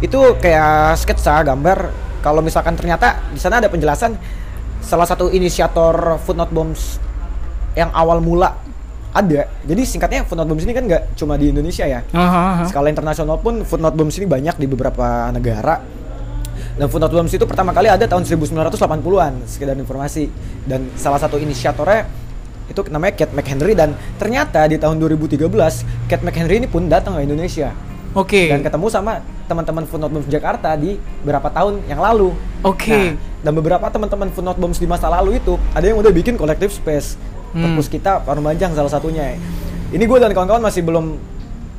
[0.05, 1.89] itu kayak sketsa gambar
[2.21, 4.13] kalau misalkan ternyata di sana ada penjelasan
[4.85, 7.01] salah satu inisiator Footnote Bombs
[7.73, 8.57] yang awal mula
[9.17, 9.41] ada.
[9.65, 12.05] Jadi singkatnya Footnote Bombs ini kan nggak cuma di Indonesia ya.
[12.13, 12.65] Aha, aha.
[12.69, 15.81] Skala internasional pun Footnote Bombs ini banyak di beberapa negara.
[16.77, 20.29] Dan Footnote Bombs itu pertama kali ada tahun 1980-an, sekedar informasi.
[20.69, 22.27] Dan salah satu inisiatornya
[22.67, 25.39] itu namanya Kate McHenry dan ternyata di tahun 2013
[26.11, 27.71] Kate McHenry ini pun datang ke Indonesia
[28.11, 28.51] Oke.
[28.51, 32.35] dan ketemu sama teman-teman Footnote Bombs Jakarta di beberapa tahun yang lalu.
[32.67, 32.91] Oke.
[32.91, 33.15] Nah,
[33.47, 37.15] dan beberapa teman-teman Footnote Bombs di masa lalu itu ada yang udah bikin collective space.
[37.57, 37.73] Hmm.
[37.73, 39.33] Perpus kita Parung Banjang salah satunya.
[39.89, 41.17] Ini gue dan kawan-kawan masih belum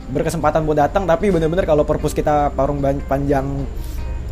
[0.10, 3.46] berkesempatan buat datang tapi bener-bener kalau perpus kita Parung Panjang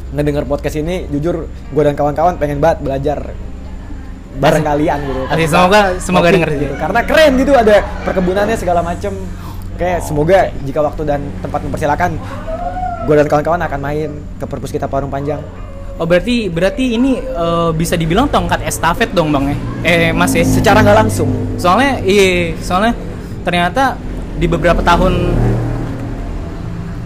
[0.09, 3.19] ngedenger podcast ini jujur gue dan kawan-kawan pengen banget belajar
[4.35, 5.21] bareng kalian gitu.
[5.29, 6.73] Asik, semoga- semoga denger gitu.
[6.75, 9.13] Karena keren gitu ada perkebunannya segala macem.
[9.75, 12.15] Kayak semoga jika waktu dan tempat mempersilakan
[13.05, 15.43] gue dan kawan-kawan akan main ke perpus kita Parung Panjang.
[15.95, 19.57] Oh berarti berarti ini eh, bisa dibilang tongkat estafet dong bang ya?
[19.83, 20.43] Eh mas ya?
[20.43, 22.91] secara nggak langsung Soalnya iya soalnya
[23.47, 23.95] ternyata
[24.35, 25.31] di beberapa tahun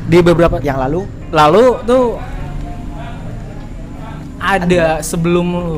[0.10, 2.17] di beberapa yang lalu lalu tuh
[4.41, 5.78] ada sebelum lu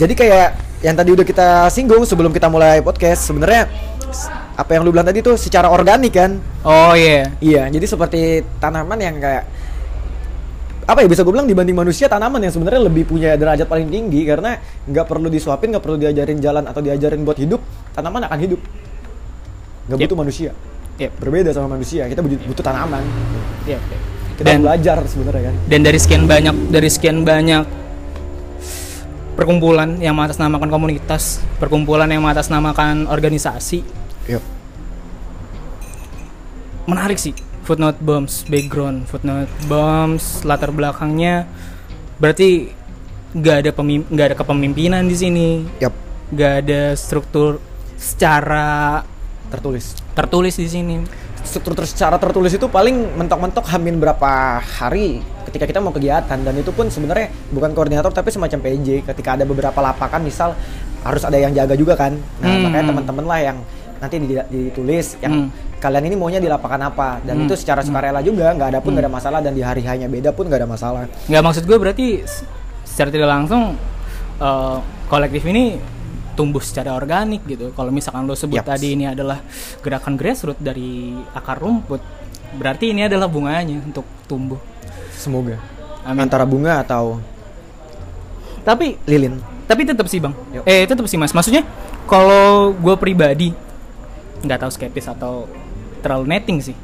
[0.00, 0.48] jadi kayak
[0.80, 3.68] yang tadi udah kita singgung sebelum kita mulai podcast sebenarnya
[4.62, 8.20] apa yang lu bilang tadi tuh secara organik kan oh iya iya jadi seperti
[8.62, 9.44] tanaman yang kayak
[10.82, 14.22] apa ya bisa gue bilang dibanding manusia tanaman yang sebenarnya lebih punya derajat paling tinggi
[14.22, 17.58] karena nggak perlu disuapin nggak perlu diajarin jalan atau diajarin buat hidup
[17.94, 18.60] tanaman akan hidup
[19.90, 20.06] nggak Yep.
[20.06, 20.50] butuh manusia
[20.98, 21.10] Yep.
[21.18, 23.02] berbeda sama manusia kita butuh, butuh tanaman
[23.66, 23.98] Iya, iya.
[24.38, 27.64] kita Dan- belajar sebenarnya kan dan dari sekian banyak dari sekian banyak
[29.32, 34.42] perkumpulan yang mengatasnamakan komunitas perkumpulan yang mengatasnamakan organisasi Yuk.
[36.82, 37.30] menarik sih
[37.62, 41.46] footnote bombs background footnote bombs latar belakangnya.
[42.18, 42.70] Berarti
[43.32, 45.48] nggak ada pemim nggak ada kepemimpinan di sini.
[45.78, 45.94] Yap,
[46.34, 47.62] nggak ada struktur
[47.96, 49.02] secara
[49.48, 49.94] tertulis.
[50.12, 50.96] tertulis di sini.
[51.42, 56.38] Struktur secara tertulis itu paling mentok-mentok hamin berapa hari ketika kita mau kegiatan.
[56.38, 60.54] Dan itu pun sebenarnya bukan koordinator tapi semacam PJ ketika ada beberapa lapakan misal
[61.02, 62.14] harus ada yang jaga juga kan.
[62.42, 62.62] Nah Hmm.
[62.68, 63.58] makanya teman-teman lah yang
[64.02, 65.78] nanti di- ditulis yang Hmm.
[65.78, 67.22] kalian ini maunya di lapakan apa.
[67.22, 67.44] Dan Hmm.
[67.46, 69.38] itu secara sukarela juga nggak ada pun nggak ada masalah.
[69.38, 71.06] Dan di hari hanya beda pun nggak ada masalah.
[71.24, 72.06] Nggak maksud gue berarti
[72.82, 73.78] secara tidak langsung
[74.34, 75.78] eh, kolektif ini
[76.34, 77.70] tumbuh secara organik gitu.
[77.70, 78.74] Kalau misalkan lo sebut Yaps.
[78.74, 79.38] tadi ini adalah
[79.78, 82.02] gerakan grassroots dari akar rumput
[82.52, 84.58] berarti ini adalah bunganya untuk tumbuh.
[85.14, 85.62] Semoga.
[86.02, 86.26] Amin.
[86.26, 87.22] antara bunga atau
[88.62, 89.38] tapi lilin.
[89.62, 90.34] tapi tetap sih bang.
[90.52, 90.62] Yuk.
[90.64, 91.30] eh tetap sih mas.
[91.30, 91.62] Maksudnya
[92.04, 93.54] kalau gue pribadi
[94.42, 95.46] nggak tahu skeptis atau
[96.02, 96.76] terlalu netting sih.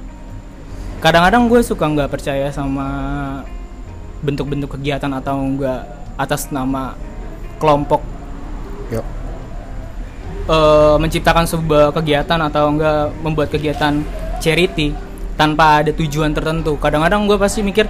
[0.98, 2.86] Kadang-kadang gue suka nggak percaya sama
[4.22, 5.86] bentuk-bentuk kegiatan atau enggak
[6.18, 6.98] atas nama
[7.62, 8.02] kelompok.
[8.90, 9.18] Yuk
[10.48, 14.00] eh, menciptakan sebuah kegiatan atau enggak membuat kegiatan
[14.40, 14.96] charity
[15.38, 16.74] tanpa ada tujuan tertentu.
[16.80, 17.86] Kadang-kadang gue pasti mikir,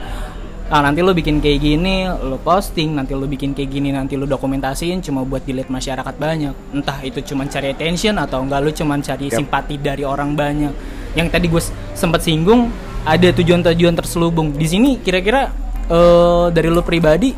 [0.69, 4.29] ah nanti lo bikin kayak gini, lo posting, nanti lo bikin kayak gini, nanti lo
[4.29, 6.55] dokumentasiin cuma buat dilihat masyarakat banyak.
[6.77, 9.41] Entah itu cuma cari attention atau enggak lo cuma cari Yap.
[9.41, 10.73] simpati dari orang banyak.
[11.17, 11.63] Yang tadi gue
[11.97, 12.69] sempat singgung
[13.09, 14.53] ada tujuan-tujuan terselubung.
[14.53, 15.49] Di sini kira-kira
[15.89, 17.33] eh, dari lo pribadi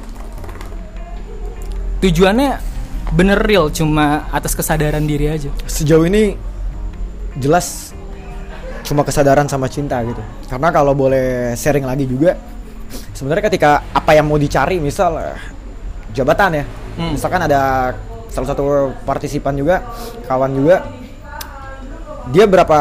[2.01, 2.51] tujuannya
[3.13, 5.51] bener real cuma atas kesadaran diri aja.
[5.69, 6.35] sejauh ini
[7.37, 7.93] jelas
[8.87, 12.41] cuma kesadaran sama cinta gitu karena kalau boleh sharing lagi juga
[13.21, 15.37] sebenarnya ketika apa yang mau dicari misal eh,
[16.17, 16.65] jabatan ya.
[16.91, 17.15] Hmm.
[17.15, 17.95] misalkan ada
[18.33, 19.85] salah satu partisipan juga
[20.25, 20.77] kawan juga.
[22.33, 22.79] Dia berapa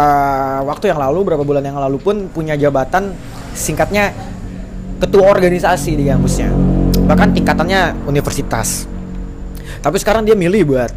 [0.63, 3.11] waktu yang lalu berapa bulan yang lalu pun punya jabatan
[3.51, 4.15] singkatnya
[5.03, 6.53] ketua organisasi di kampusnya.
[7.09, 8.85] Bahkan tingkatannya universitas.
[9.79, 10.91] Tapi sekarang dia milih buat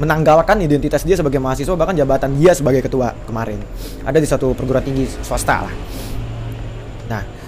[0.00, 3.60] menanggalkan identitas dia sebagai mahasiswa bahkan jabatan dia sebagai ketua kemarin.
[4.06, 5.74] Ada di satu perguruan tinggi swasta lah.
[7.10, 7.39] Nah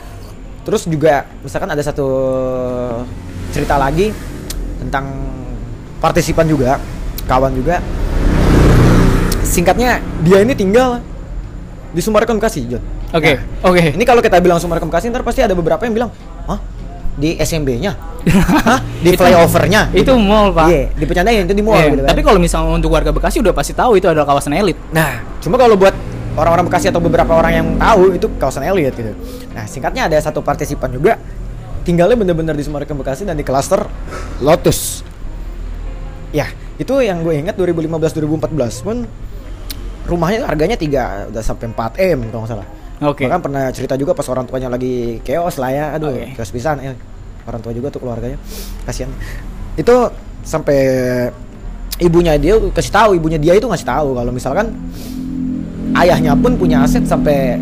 [0.62, 2.06] terus juga misalkan ada satu
[3.50, 4.14] cerita lagi
[4.78, 5.04] tentang
[5.98, 6.78] partisipan juga
[7.24, 7.82] kawan juga
[9.42, 11.02] singkatnya dia ini tinggal
[11.92, 13.92] di Sumarekon Bekasi John Oke, Nah, oke.
[13.92, 16.10] ini kalau kita bilang Sumarekon Bekasi ntar pasti ada beberapa yang bilang
[16.46, 16.56] hah
[17.12, 17.92] di SMB-nya
[19.04, 20.64] di Itu- flyover-nya Itu mall, Pak.
[20.64, 22.08] Iya, dipercandain itu di mall Iya, gitu kan.
[22.08, 24.80] Tapi kalau misalnya untuk warga Bekasi udah pasti tahu itu adalah kawasan elit.
[24.88, 25.92] Nah, cuma kalau buat
[26.36, 29.12] orang-orang Bekasi atau beberapa orang yang tahu itu kawasan elit gitu.
[29.52, 31.20] Nah, singkatnya ada satu partisipan juga
[31.82, 33.84] tinggalnya bener-bener di Sumarekon Bekasi dan di klaster
[34.40, 35.04] Lotus.
[36.32, 36.48] Ya,
[36.80, 39.04] itu yang gue ingat 2015-2014 pun
[40.08, 42.68] rumahnya harganya 3 udah sampai 4 M kalau nggak salah.
[43.02, 43.26] Oke.
[43.26, 45.84] Bahkan pernah cerita juga pas orang tuanya lagi keos lah ya.
[45.98, 46.38] Aduh, Oke.
[46.38, 46.94] keos pisan ya.
[47.44, 48.38] Orang tua juga tuh keluarganya.
[48.86, 49.10] Kasihan.
[49.74, 50.14] Itu
[50.46, 50.78] sampai
[51.98, 54.74] ibunya dia kasih tahu, ibunya dia itu ngasih tahu kalau misalkan
[55.96, 57.60] ayahnya pun punya aset sampai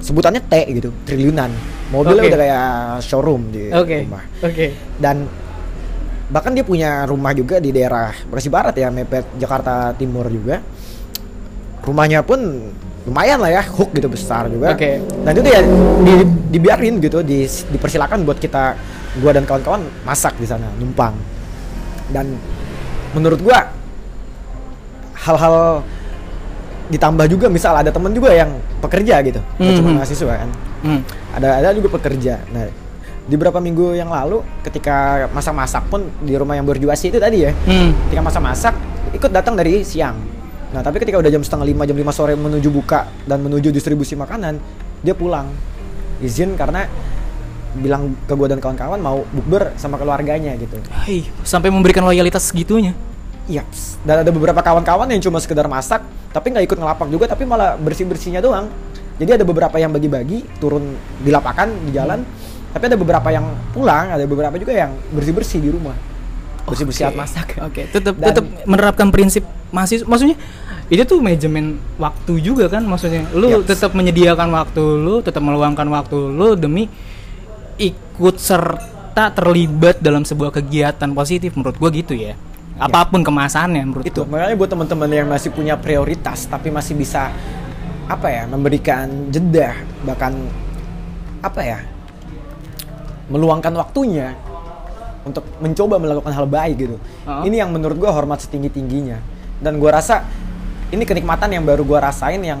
[0.00, 1.52] sebutannya T gitu, triliunan.
[1.92, 2.30] Mobilnya Oke.
[2.32, 2.68] udah kayak
[3.04, 4.06] showroom di Oke.
[4.06, 4.24] rumah.
[4.40, 4.66] Oke.
[4.96, 5.26] Dan
[6.30, 10.62] bahkan dia punya rumah juga di daerah Bekasi Barat ya, mepet Jakarta Timur juga.
[11.82, 12.38] Rumahnya pun
[13.08, 14.72] lumayan lah ya, hook gitu besar juga.
[14.72, 15.02] Oke.
[15.26, 15.60] Dan itu ya
[16.04, 16.14] di,
[16.54, 18.76] dibiarin gitu, di, dipersilakan buat kita,
[19.20, 21.12] gua dan kawan-kawan masak di sana, numpang.
[22.12, 22.38] Dan
[23.12, 23.66] menurut gua
[25.20, 25.84] hal-hal
[26.90, 28.50] ditambah juga misal ada temen juga yang
[28.82, 29.96] pekerja gitu, nggak cuma Mhm.
[30.02, 30.50] mahasiswa kan
[30.82, 31.00] Hmm.
[31.32, 32.42] ada ada juga pekerja.
[32.50, 32.66] Nah,
[33.24, 37.54] di beberapa minggu yang lalu ketika masak-masak pun di rumah yang berjuasi itu tadi ya,
[37.54, 37.94] Hmm.
[38.10, 38.74] ketika masak-masak
[39.14, 40.18] ikut datang dari siang.
[40.70, 44.14] Nah tapi ketika udah jam setengah lima, jam lima sore menuju buka dan menuju distribusi
[44.14, 44.58] makanan,
[45.02, 45.46] dia pulang
[46.18, 46.86] izin karena
[47.70, 50.74] bilang ke gue dan kawan-kawan mau bukber sama keluarganya gitu.
[50.90, 52.94] Hai, sampai memberikan loyalitas segitunya.
[53.50, 53.66] Iya.
[54.06, 57.74] Dan ada beberapa kawan-kawan yang cuma sekedar masak, tapi nggak ikut ngelapak juga, tapi malah
[57.74, 58.70] bersih bersihnya doang.
[59.18, 62.22] Jadi ada beberapa yang bagi-bagi turun di lapangan di jalan,
[62.70, 65.92] tapi ada beberapa yang pulang, ada beberapa juga yang bersih bersih di rumah.
[66.64, 67.20] Bersih bersih alat Oke.
[67.20, 67.46] masak.
[67.68, 70.34] Oke, tetap Dan- tetap menerapkan prinsip masih maksudnya
[70.90, 73.26] itu tuh manajemen waktu juga kan maksudnya.
[73.34, 73.76] Lu Yaps.
[73.76, 76.86] tetap menyediakan waktu lu, tetap meluangkan waktu lu demi
[77.76, 82.34] ikut serta terlibat dalam sebuah kegiatan positif menurut gua gitu ya.
[82.80, 84.40] Apa pun kemasannya menurut itu gua.
[84.40, 87.28] makanya buat teman-teman yang masih punya prioritas tapi masih bisa
[88.08, 90.32] apa ya memberikan jeda bahkan
[91.44, 91.78] apa ya
[93.28, 94.34] meluangkan waktunya
[95.22, 96.96] untuk mencoba melakukan hal baik gitu.
[97.28, 97.44] Uh-uh.
[97.44, 99.20] ini yang menurut gua hormat setinggi tingginya
[99.60, 100.24] dan gua rasa
[100.90, 102.58] ini kenikmatan yang baru gua rasain yang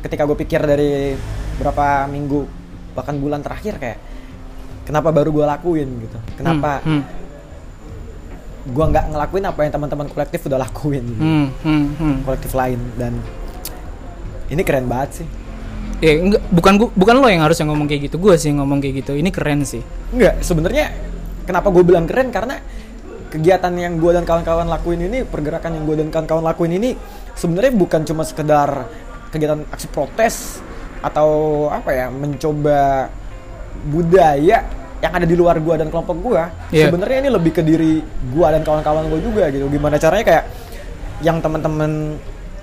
[0.00, 1.16] ketika gue pikir dari
[1.56, 2.44] berapa minggu
[2.92, 3.98] bahkan bulan terakhir kayak
[4.84, 6.18] kenapa baru gua lakuin gitu?
[6.36, 7.23] Kenapa Hmm, hmm,
[8.70, 12.16] gua nggak ngelakuin apa yang teman-teman kolektif udah lakuin hmm, hmm, hmm.
[12.24, 13.20] kolektif lain dan
[14.48, 15.28] ini keren banget sih
[16.02, 18.82] Ya, enggak, bukan gua, bukan lo yang harusnya ngomong kayak gitu, gua sih yang ngomong
[18.82, 19.16] kayak gitu.
[19.16, 19.80] Ini keren sih.
[20.12, 20.92] enggak sebenarnya
[21.48, 22.60] kenapa gue bilang keren karena
[23.30, 26.96] kegiatan yang gue dan kawan-kawan lakuin ini pergerakan yang gue dan kawan-kawan lakuin ini
[27.34, 28.88] sebenarnya bukan cuma sekedar
[29.34, 30.62] kegiatan aksi protes
[31.04, 33.10] atau apa ya mencoba
[33.90, 34.64] budaya
[35.04, 36.88] yang ada di luar gua dan kelompok gua Iya.
[36.88, 38.00] sebenarnya ini lebih ke diri
[38.32, 40.44] gua dan kawan-kawan gue juga gitu gimana caranya kayak
[41.20, 42.16] yang teman-teman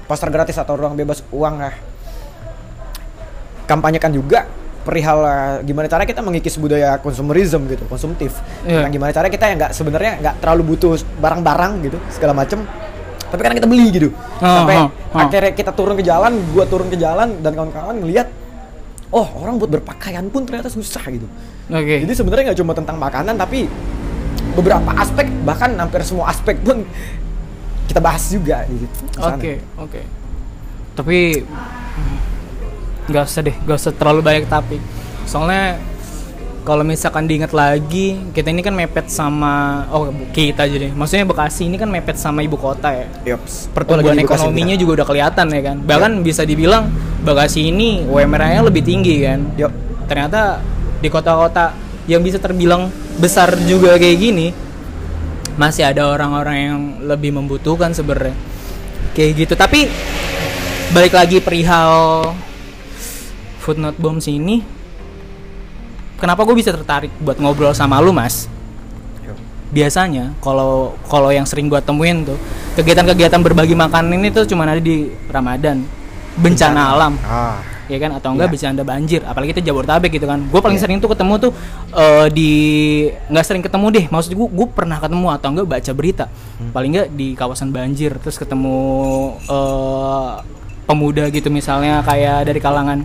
[0.10, 1.76] pasar gratis atau ruang bebas uang lah
[3.70, 4.50] kampanyekan juga
[4.82, 8.34] perihal uh, gimana cara kita mengikis budaya konsumerism gitu konsumtif
[8.66, 8.86] Iya.
[8.86, 12.66] Nah, gimana cara kita yang nggak sebenarnya nggak terlalu butuh barang-barang gitu segala macem
[13.32, 14.10] tapi kan kita beli gitu
[14.42, 15.20] sampai oh, oh.
[15.22, 18.28] akhirnya kita turun ke jalan gua turun ke jalan dan kawan-kawan ngelihat
[19.14, 21.30] oh orang buat berpakaian pun ternyata susah gitu
[21.72, 22.04] Oke.
[22.04, 23.66] jadi sebenarnya nggak cuma tentang makanan tapi
[24.52, 26.84] beberapa aspek bahkan hampir semua aspek pun
[27.88, 28.88] kita bahas juga gitu.
[29.20, 30.02] Oke, oke.
[30.96, 31.44] Tapi
[33.12, 34.78] nggak usah deh, nggak usah terlalu banyak tapi.
[35.28, 35.76] Soalnya
[36.62, 40.92] kalau misalkan diingat lagi, kita ini kan mepet sama oh kita aja deh.
[40.94, 43.08] Maksudnya Bekasi ini kan mepet sama ibu kota ya.
[43.36, 43.68] Yops.
[43.74, 44.82] Pertumbuhan Oh, ekonominya juga.
[44.82, 45.78] juga udah kelihatan ya kan.
[45.84, 46.88] Bahkan bisa dibilang
[47.26, 49.42] Bekasi ini UMR-nya lebih tinggi kan.
[49.58, 49.74] Yuk.
[50.06, 50.62] Ternyata
[51.02, 51.74] di kota-kota
[52.06, 54.48] yang bisa terbilang besar juga kayak gini
[55.60, 58.34] masih ada orang-orang yang lebih membutuhkan sebenarnya.
[59.12, 59.54] Kayak gitu.
[59.60, 59.90] Tapi
[60.96, 62.24] balik lagi perihal
[63.62, 64.66] footnote bombs ini
[66.18, 68.48] kenapa gue bisa tertarik buat ngobrol sama lu mas?
[69.72, 72.36] Biasanya kalau kalau yang sering gue temuin tuh
[72.76, 75.84] kegiatan-kegiatan berbagi makanan ini tuh cuma ada di Ramadan.
[76.40, 77.14] Bencana, alam.
[77.28, 77.60] Ah.
[77.92, 78.16] Ya kan?
[78.16, 78.56] Atau enggak Iya.
[78.56, 79.22] bencana banjir.
[79.22, 80.40] Apalagi kita Jabodetabek gitu kan.
[80.48, 80.88] Gue paling Iya.
[80.88, 81.52] sering tuh ketemu tuh
[81.92, 82.52] eh, di
[83.28, 84.06] nggak sering ketemu deh.
[84.08, 86.26] Maksud gue gue pernah ketemu atau enggak baca berita.
[86.58, 86.72] Hmm.
[86.72, 88.78] paling enggak di kawasan banjir terus ketemu
[89.44, 90.32] eh,
[90.86, 93.00] pemuda gitu misalnya kayak dari kalangan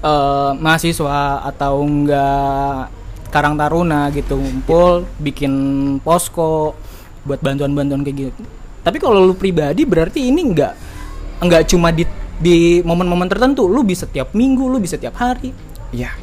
[0.00, 2.88] eh, mahasiswa atau enggak
[3.30, 5.52] Karang Taruna gitu ngumpul bikin
[6.02, 6.74] posko
[7.22, 8.42] buat bantuan-bantuan kayak gitu.
[8.80, 10.74] Tapi kalau lu pribadi berarti ini enggak
[11.38, 12.02] enggak cuma di
[12.40, 15.52] di momen-momen tertentu lu bisa tiap minggu lu bisa tiap hari
[15.90, 16.14] Iya.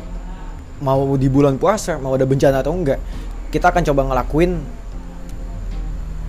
[0.80, 3.02] Mau di bulan puasa, mau ada bencana atau enggak,
[3.52, 4.52] kita akan coba ngelakuin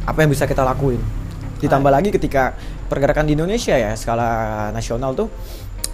[0.08, 0.98] apa yang bisa kita lakuin.
[1.60, 2.56] Ditambah lagi ketika
[2.88, 5.28] pergerakan di Indonesia ya skala nasional tuh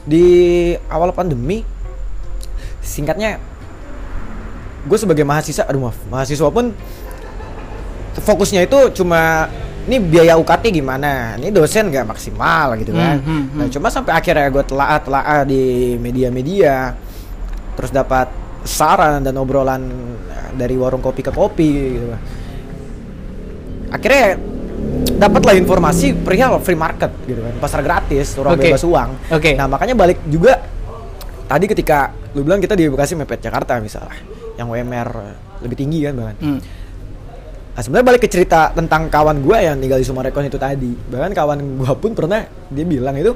[0.07, 1.67] di awal pandemi
[2.85, 3.41] singkatnya
[4.85, 6.77] gue sebagai mahasiswa aduh maaf mahasiswa pun
[8.21, 9.49] fokusnya itu cuma
[9.85, 13.73] ini biaya UKT gimana ini dosen gak maksimal gitu kan Hmm, hmm, Nah, hmm.
[13.73, 15.63] cuma sampai akhirnya gue telah telah di
[15.97, 16.97] media-media
[17.75, 18.29] terus dapat
[18.63, 19.83] saran dan obrolan
[20.27, 22.07] eh, dari warung kopi ke kopi gitu
[23.91, 24.41] akhirnya
[25.15, 28.69] dapatlah informasi perihal free market gitu kan pasar gratis ruang Oke.
[28.69, 29.53] bebas uang Oke.
[29.55, 30.59] nah makanya balik juga
[31.45, 34.17] tadi ketika lu bilang kita di Bekasi mepet Jakarta misalnya
[34.57, 35.09] yang WMR
[35.61, 36.61] lebih tinggi kan bahkan Hmm.
[37.75, 40.95] Nah sebenarnya balik ke cerita tentang kawan gue yang tinggal di Sumarekon itu tadi.
[40.95, 43.35] Bahkan kawan gue pun pernah dia bilang itu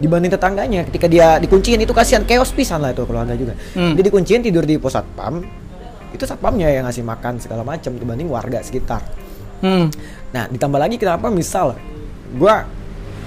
[0.00, 3.52] dibanding tetangganya ketika dia dikunciin itu kasihan chaos pisan lah itu keluarga juga.
[3.76, 3.92] Hmm.
[3.92, 5.44] Dia dikunciin tidur di pos satpam.
[6.16, 9.04] Itu satpamnya yang ngasih makan segala macam dibanding warga sekitar.
[9.60, 9.92] Hmm.
[10.32, 11.76] Nah ditambah lagi kenapa misal
[12.32, 12.54] gue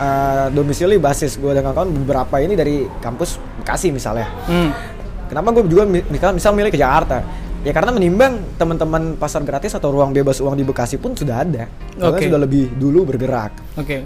[0.02, 4.26] uh, domisili basis gue dan kawan-kawan beberapa ini dari kampus Bekasi misalnya.
[4.50, 4.74] Hmm.
[5.30, 7.22] Kenapa gue juga mi- misal, misal milih ke Jakarta?
[7.66, 11.66] Ya karena menimbang teman-teman pasar gratis atau ruang bebas uang di Bekasi pun sudah ada.
[11.98, 12.26] Karena Oke.
[12.30, 13.54] sudah lebih dulu bergerak.
[13.76, 14.06] Oke.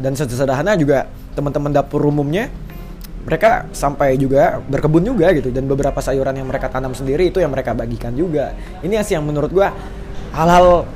[0.00, 2.48] Dan sederhana juga teman-teman dapur umumnya
[3.20, 7.52] mereka sampai juga berkebun juga gitu dan beberapa sayuran yang mereka tanam sendiri itu yang
[7.52, 8.56] mereka bagikan juga.
[8.80, 9.76] Ini yang sih yang menurut gua
[10.32, 10.88] hal-hal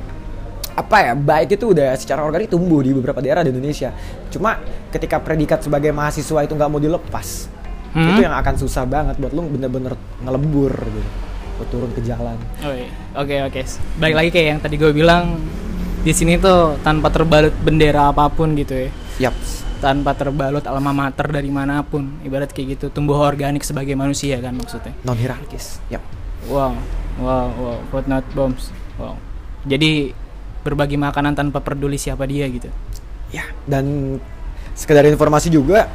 [0.75, 3.93] apa ya baik itu udah secara organik tumbuh di beberapa daerah di Indonesia.
[4.33, 4.57] Cuma
[4.89, 7.47] ketika predikat sebagai mahasiswa itu nggak mau dilepas,
[7.95, 8.11] Hmm.
[8.11, 11.09] itu yang akan susah banget buat lu bener-bener ngelebur gitu,
[11.57, 12.37] buat turun ke jalan.
[12.63, 12.89] Oh, iya.
[13.15, 13.61] Oke oke.
[13.99, 15.39] Baik lagi kayak yang tadi gue bilang
[16.05, 18.89] di sini tuh tanpa terbalut bendera apa pun gitu ya.
[19.29, 19.35] Yap.
[19.79, 22.19] Tanpa terbalut alma mater dari mana pun.
[22.21, 22.85] Ibarat kayak gitu.
[22.91, 24.93] Tumbuh organik sebagai manusia kan maksudnya.
[25.07, 25.79] Non hierarkis.
[25.87, 26.03] Yap.
[26.51, 26.75] Wow.
[27.19, 27.47] Wow.
[27.55, 27.77] Wow.
[27.89, 28.69] Footnote bombs.
[28.99, 29.15] Wow.
[29.65, 30.13] Jadi
[30.65, 32.73] berbagi makanan tanpa peduli siapa dia gitu.
[33.29, 34.17] Ya, dan
[34.73, 35.85] sekedar informasi juga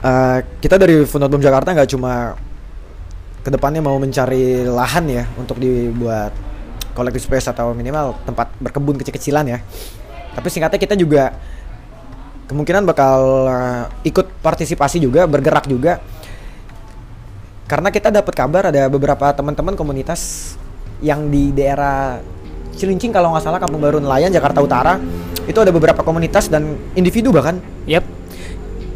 [0.00, 2.40] eh, kita dari Food Not Bomb Jakarta nggak cuma
[3.40, 6.32] ke depannya mau mencari lahan ya untuk dibuat
[6.92, 9.58] collective space atau minimal tempat berkebun kecil-kecilan ya.
[10.36, 11.32] Tapi singkatnya kita juga
[12.50, 16.02] kemungkinan bakal eh, ikut partisipasi juga, bergerak juga.
[17.70, 20.52] Karena kita dapat kabar ada beberapa teman-teman komunitas
[21.00, 22.18] yang di daerah
[22.74, 24.96] Cilincing kalau nggak salah Kampung Baru Nelayan Jakarta Utara
[25.46, 28.04] itu ada beberapa komunitas dan individu bahkan Yap.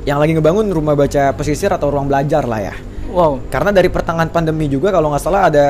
[0.04, 2.74] yang lagi ngebangun rumah baca pesisir atau ruang belajar lah ya.
[3.14, 3.46] Wow.
[3.46, 5.66] Karena dari pertengahan pandemi juga kalau nggak salah ada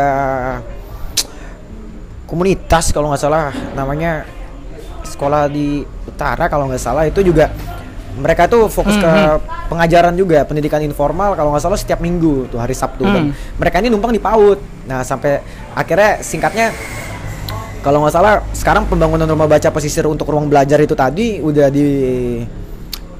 [2.25, 4.25] komunitas kalau nggak salah namanya
[5.05, 7.53] sekolah di utara kalau nggak salah itu juga
[8.15, 9.11] mereka tuh fokus ke
[9.69, 13.37] pengajaran juga pendidikan informal kalau nggak salah setiap minggu tuh hari Sabtu dan Hmm.
[13.59, 14.59] mereka ini numpang di PAUD.
[14.89, 15.43] Nah sampai
[15.75, 16.71] akhirnya singkatnya
[17.85, 21.85] kalau nggak salah sekarang pembangunan rumah baca pesisir untuk ruang belajar itu tadi udah di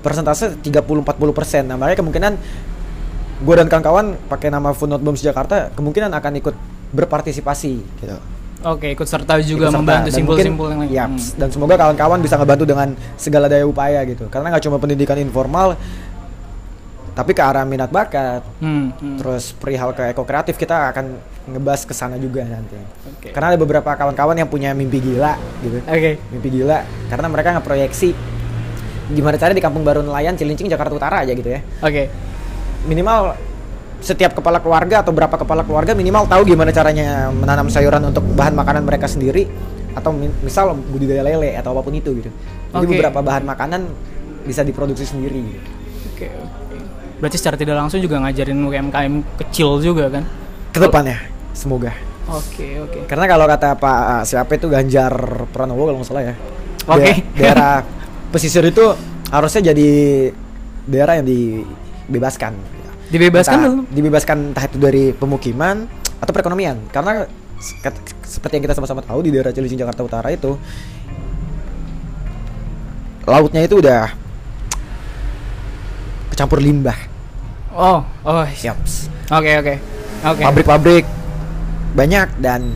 [0.01, 1.05] persentase 30-40
[1.37, 1.63] persen.
[1.69, 2.33] Nah makanya kemungkinan
[3.45, 6.55] gue dan kawan-kawan pakai nama Food Not Bombs Jakarta kemungkinan akan ikut
[6.91, 8.17] berpartisipasi gitu.
[8.65, 9.79] Oke, ikut serta juga Ikut serta.
[9.79, 10.89] membantu simpul-simpul yang lain.
[10.91, 11.21] ya, Hmm.
[11.37, 14.25] dan semoga kawan-kawan bisa ngebantu dengan segala daya upaya gitu.
[14.27, 15.77] Karena nggak cuma pendidikan informal,
[17.13, 19.21] tapi ke arah minat bakat, Hmm, hmm.
[19.21, 21.13] terus perihal ke eko kreatif kita akan
[21.47, 22.81] ngebahas ke sana juga nanti.
[23.07, 23.31] Oke.
[23.31, 25.85] Karena ada beberapa kawan-kawan yang punya mimpi gila gitu.
[25.85, 26.17] Oke.
[26.33, 28.17] Mimpi gila karena mereka ngeproyeksi
[29.13, 31.61] gimana cara di Kampung Baru Nelayan Cilincing Jakarta Utara aja gitu ya.
[31.79, 32.09] Oke.
[32.85, 33.35] Minimal
[34.05, 38.53] setiap kepala keluarga atau berapa kepala keluarga minimal tahu gimana caranya menanam sayuran untuk bahan
[38.53, 39.49] makanan mereka sendiri
[39.97, 40.13] atau
[40.45, 42.29] misal budidaya lele atau apa pun itu gitu.
[42.75, 42.93] Jadi Oke.
[43.01, 43.81] beberapa bahan makanan
[44.45, 45.41] bisa diproduksi sendiri.
[45.41, 45.61] gitu.
[46.13, 46.77] Oke, oke.
[47.23, 50.29] Berarti secara tidak langsung juga ngajarin UMKM kecil juga kan?
[50.75, 51.17] Ke depannya
[51.57, 51.97] semoga.
[52.29, 52.99] Oke, oke.
[53.09, 55.13] Karena kalau kata Pak siapa itu Ganjar
[55.49, 56.35] Pranowo kalau nggak salah ya.
[56.93, 57.09] Oke.
[57.09, 57.75] da- daerah
[58.29, 58.85] pesisir itu
[59.33, 59.89] harusnya jadi
[60.85, 62.74] daerah yang dibebaskan.
[63.09, 63.83] Dibebaskan Entah- dulu.
[63.91, 65.85] Dibebaskan entah itu dari pemukiman
[66.19, 66.77] atau perekonomian.
[66.89, 67.25] Karena
[68.25, 70.57] seperti yang kita sama-sama tahu di daerah Cilincing Jakarta Utara itu
[73.25, 74.13] lautnya itu udah
[76.29, 76.97] kecampur limbah.
[77.73, 78.45] Oh, oh.
[78.47, 78.77] Siap.
[79.33, 79.75] Oke, oke.
[80.25, 80.43] Oke.
[80.43, 81.05] Pabrik-pabrik
[81.95, 82.75] banyak dan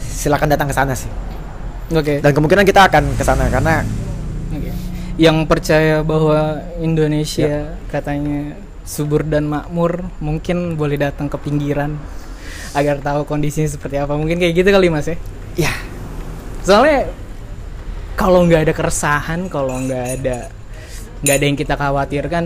[0.00, 1.08] silakan datang ke sana sih.
[1.92, 2.18] Oke.
[2.20, 3.86] Dan kemungkinan kita akan ke sana karena
[4.50, 4.70] Oke.
[5.16, 7.62] Yang percaya bahwa Indonesia Ya.
[7.88, 8.52] katanya
[8.86, 11.98] subur dan makmur, mungkin boleh datang ke pinggiran
[12.72, 14.14] agar tahu kondisinya seperti apa.
[14.14, 15.18] Mungkin kayak gitu kali Mas ya.
[15.58, 15.74] ya
[16.62, 17.10] Soalnya
[18.14, 20.48] kalau nggak ada keresahan, kalau nggak ada
[21.20, 22.44] nggak ada yang kita khawatirkan,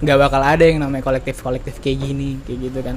[0.00, 2.96] nggak bakal ada yang namanya kolektif-kolektif kayak gini, kayak gitu kan.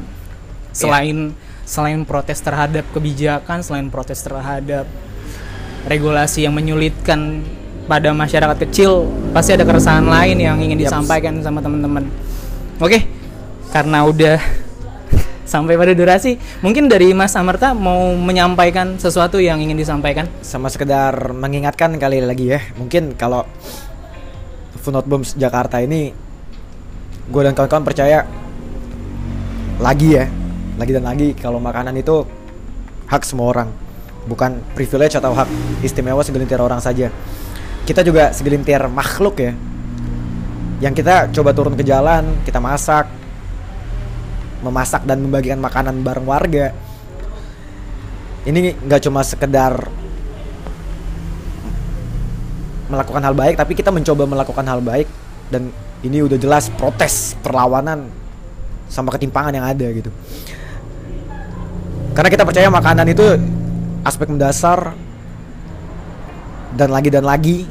[0.71, 4.87] Selain selain protes terhadap kebijakan, selain protes terhadap
[5.87, 7.43] regulasi yang menyulitkan
[7.87, 10.91] pada masyarakat kecil, pasti ada keresahan lain yang ingin Yaps.
[10.91, 12.07] disampaikan sama teman-teman.
[12.81, 13.05] Oke,
[13.69, 14.41] karena udah
[15.53, 20.25] sampai pada durasi, mungkin dari Mas Amerta mau menyampaikan sesuatu yang ingin disampaikan?
[20.41, 22.61] sama sekedar mengingatkan kali lagi ya.
[22.77, 23.45] Mungkin kalau
[24.81, 26.11] Food Not Bombs Jakarta ini
[27.23, 28.27] gue dan kawan-kawan percaya
[29.77, 30.25] lagi ya,
[30.75, 32.25] lagi dan lagi kalau makanan itu
[33.07, 33.69] hak semua orang,
[34.25, 35.47] bukan privilege atau hak
[35.85, 37.13] istimewa segelintir orang saja.
[37.85, 39.53] Kita juga segelintir makhluk ya,
[40.83, 43.07] yang kita coba turun ke jalan, kita masak,
[44.59, 46.75] memasak dan membagikan makanan bareng warga.
[48.43, 49.79] Ini nggak cuma sekedar
[52.91, 55.07] melakukan hal baik, tapi kita mencoba melakukan hal baik
[55.47, 55.71] dan
[56.03, 58.11] ini udah jelas protes perlawanan
[58.91, 60.11] sama ketimpangan yang ada gitu.
[62.11, 63.23] Karena kita percaya makanan itu
[64.03, 64.91] aspek mendasar
[66.75, 67.63] dan lagi dan lagi.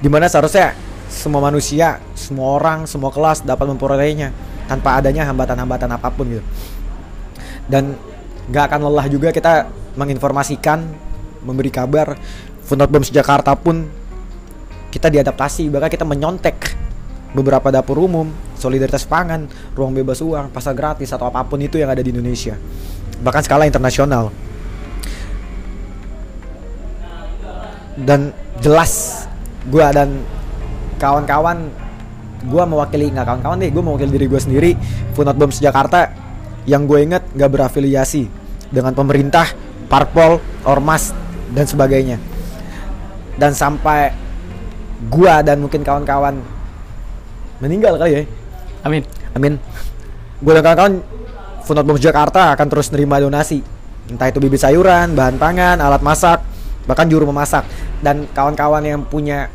[0.00, 0.72] Di mana seharusnya
[1.12, 4.32] semua manusia, semua orang, semua kelas dapat memperolehnya
[4.64, 6.44] tanpa adanya hambatan-hambatan apa pun gitu.
[7.68, 7.94] Dan
[8.48, 10.82] nggak akan lelah juga kita menginformasikan
[11.44, 12.16] memberi kabar.
[12.64, 13.82] Footnote Bombs Jakarta pun
[14.94, 16.78] kita diadaptasi bahkan kita menyontek
[17.30, 21.90] beberapa dapur umum solidaritas pangan ruang bebas uang pasar gratis atau apa pun itu yang
[21.90, 22.54] ada di Indonesia.
[23.20, 24.30] Bahkan skala internasional.
[28.00, 28.32] Dan
[28.64, 29.26] jelas
[29.68, 30.24] gua dan
[30.96, 31.68] kawan-kawan
[32.48, 34.70] gua mewakili nggak kawan-kawan deh gue mewakili diri gue sendiri
[35.12, 36.08] Footnote Bombs Jakarta
[36.64, 38.28] yang gue inget nggak berafiliasi
[38.72, 39.44] dengan pemerintah
[39.90, 41.10] parpol ormas
[41.50, 42.16] dan sebagainya.
[43.34, 44.14] Dan sampai
[45.10, 46.38] gua dan mungkin kawan-kawan
[47.58, 48.22] meninggal kali ya.
[48.86, 49.02] Amin.
[49.34, 49.54] amin.
[50.40, 50.94] Gua dan kawan-kawan
[51.66, 53.60] Footnote Bombs Jakarta akan terus nerima donasi.
[54.10, 56.42] Entah itu bibit sayuran bahan pangan alat masak
[56.84, 57.66] bahkan juru memasak.
[58.00, 59.48] Dan kawan-kawan yang punya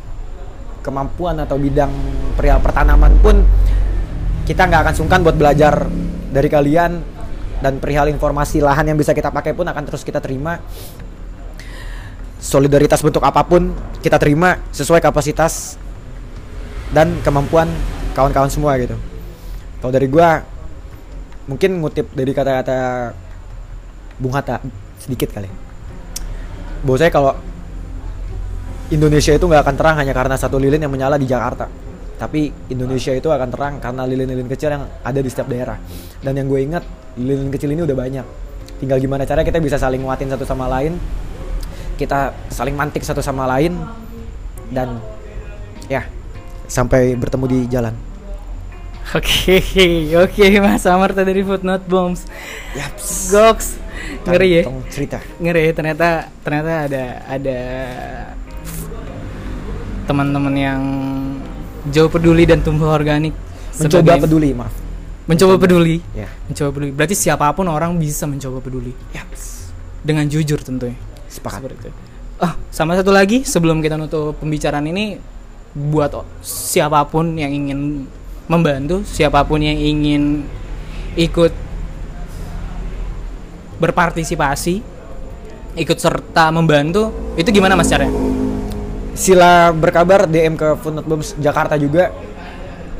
[0.85, 1.89] kemampuan atau bidang
[2.37, 3.41] perihal pertanaman pun
[4.45, 5.89] kita nggak akan sungkan buat belajar
[6.29, 7.15] dari kalian.
[7.55, 10.59] Dan perihal informasi lahan yang bisa kita pakai pun akan terus kita terima.
[12.37, 13.73] Solidaritas bentuk apa pun
[14.05, 15.81] kita terima sesuai kapasitas
[16.93, 17.65] dan kemampuan
[18.13, 18.93] kawan-kawan semua gitu.
[19.81, 20.45] Kalau dari gua
[21.49, 23.13] mungkin ngutip dari kata-kata
[24.17, 24.61] Bung Hatta
[24.97, 25.64] sedikit kali
[26.83, 27.31] bahwa saya kalau
[28.91, 31.65] Indonesia itu nggak akan terang hanya karena satu lilin yang menyala di Jakarta.
[32.15, 35.75] Tapi Indonesia itu akan terang karena lilin-lilin kecil yang ada di setiap daerah.
[36.23, 36.83] Dan yang gue ingat
[37.19, 38.25] lilin kecil ini udah banyak.
[38.79, 40.95] Tinggal gimana cara kita bisa saling nguatin satu sama lain.
[41.99, 43.75] Kita saling mantik satu sama lain.
[44.71, 45.01] Dan
[45.91, 46.07] ya
[46.65, 48.14] sampai bertemu di jalan
[49.13, 49.61] Oke,
[50.17, 52.25] oke Mas Amarta dari Footnote Bombs.
[52.73, 53.29] Yaps.
[53.29, 53.67] Goks.
[54.25, 54.63] Ngeri ya.
[54.89, 56.07] Cerita Ngeri ya ternyata
[56.41, 57.59] ternyata ada ada
[60.05, 60.81] teman-teman yang
[61.89, 63.33] jauh peduli dan tumbuh organik.
[63.75, 64.71] mencoba Sebagai- peduli maaf
[65.25, 65.99] Mencoba peduli.
[66.15, 66.91] ya Mencoba peduli.
[66.93, 69.69] Berarti siapa pun orang bisa mencoba peduli Yaps.
[70.01, 70.95] dengan jujur tentunya.
[71.27, 71.89] sepakat Seperti itu.
[72.37, 75.19] Ah, sama satu lagi sebelum kita nutup pembicaraan ini
[75.73, 78.07] buat siapa pun yang ingin
[78.45, 80.45] membantu, siapa pun yang ingin
[81.15, 81.53] ikut
[83.75, 84.79] berpartisipasi,
[85.75, 88.13] ikut serta membantu, itu gimana Mas caranya?
[89.15, 92.11] sila berkabar DM ke Footnote Bombs Jakarta juga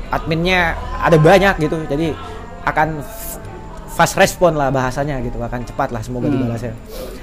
[0.08, 2.16] adminnya ada banyak gitu jadi
[2.64, 3.04] akan
[3.92, 6.40] fast respon lah bahasanya gitu akan cepat lah semoga Hmm.
[6.40, 6.72] dibalasnya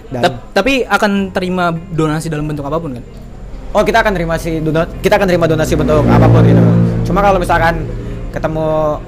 [0.08, 3.04] dan Tap- tapi akan terima donasi dalam bentuk apa pun kan?
[3.72, 4.60] oh kita akan terima si
[5.00, 6.60] kita akan terima donasi bentuk apa pun gitu
[7.02, 7.88] cuma kalau misalkan
[8.32, 8.98] ketemu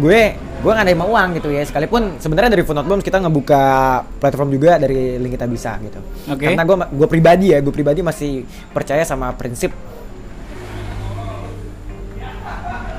[0.00, 0.20] gue
[0.60, 1.62] gue nggak nerima uang gitu ya.
[1.64, 3.62] Sekalipun sebenarnya dari Footnote Bombs kita ngebuka
[4.20, 6.00] platform juga dari link kita bisa gitu.
[6.32, 6.52] Oke.
[6.52, 9.72] karena gue gue pribadi ya gue pribadi masih percaya sama prinsip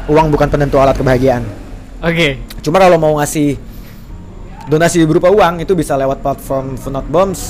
[0.10, 1.46] uang bukan penentu alat kebahagiaan.
[2.02, 2.42] Oke.
[2.62, 3.58] cuma kalau mau ngasih
[4.70, 7.42] donasi berupa uang itu bisa lewat platform Footnote Bombs.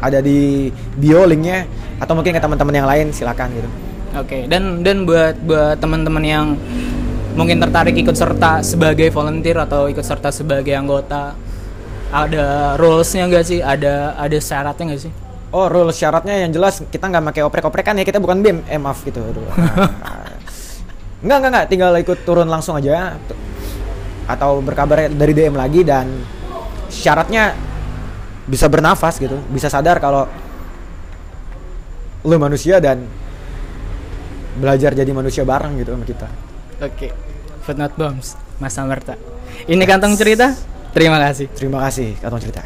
[0.00, 1.68] Ada di bio linknya
[2.00, 3.68] atau mungkin ke teman-teman yang lain silakan gitu.
[4.16, 6.46] Oke, dan dan buat buat teman-teman yang
[7.34, 11.34] mungkin tertarik ikut serta sebagai volunteer atau ikut serta sebagai anggota,
[12.10, 13.60] ada rulesnya nggak sih?
[13.62, 15.12] Ada ada syaratnya nggak sih?
[15.50, 18.78] Oh, rule syaratnya yang jelas kita nggak pakai oprek-oprek kan ya kita bukan BEM, eh
[18.78, 19.18] maaf gitu.
[19.18, 19.42] Aduh.
[21.20, 23.20] Enggak, enggak, enggak, tinggal ikut turun langsung aja
[24.24, 26.08] atau berkabar dari DM lagi dan
[26.88, 27.52] syaratnya
[28.48, 30.24] bisa bernafas gitu, bisa sadar kalau
[32.24, 33.04] lu manusia dan
[34.56, 36.28] belajar jadi manusia bareng gitu sama kita.
[36.80, 37.12] Oke,
[37.60, 39.12] footnote bombs, Mas Amerta.
[39.68, 40.56] Ini kantong cerita.
[40.96, 41.46] Terima kasih.
[41.52, 42.64] Terima kasih, kantong cerita.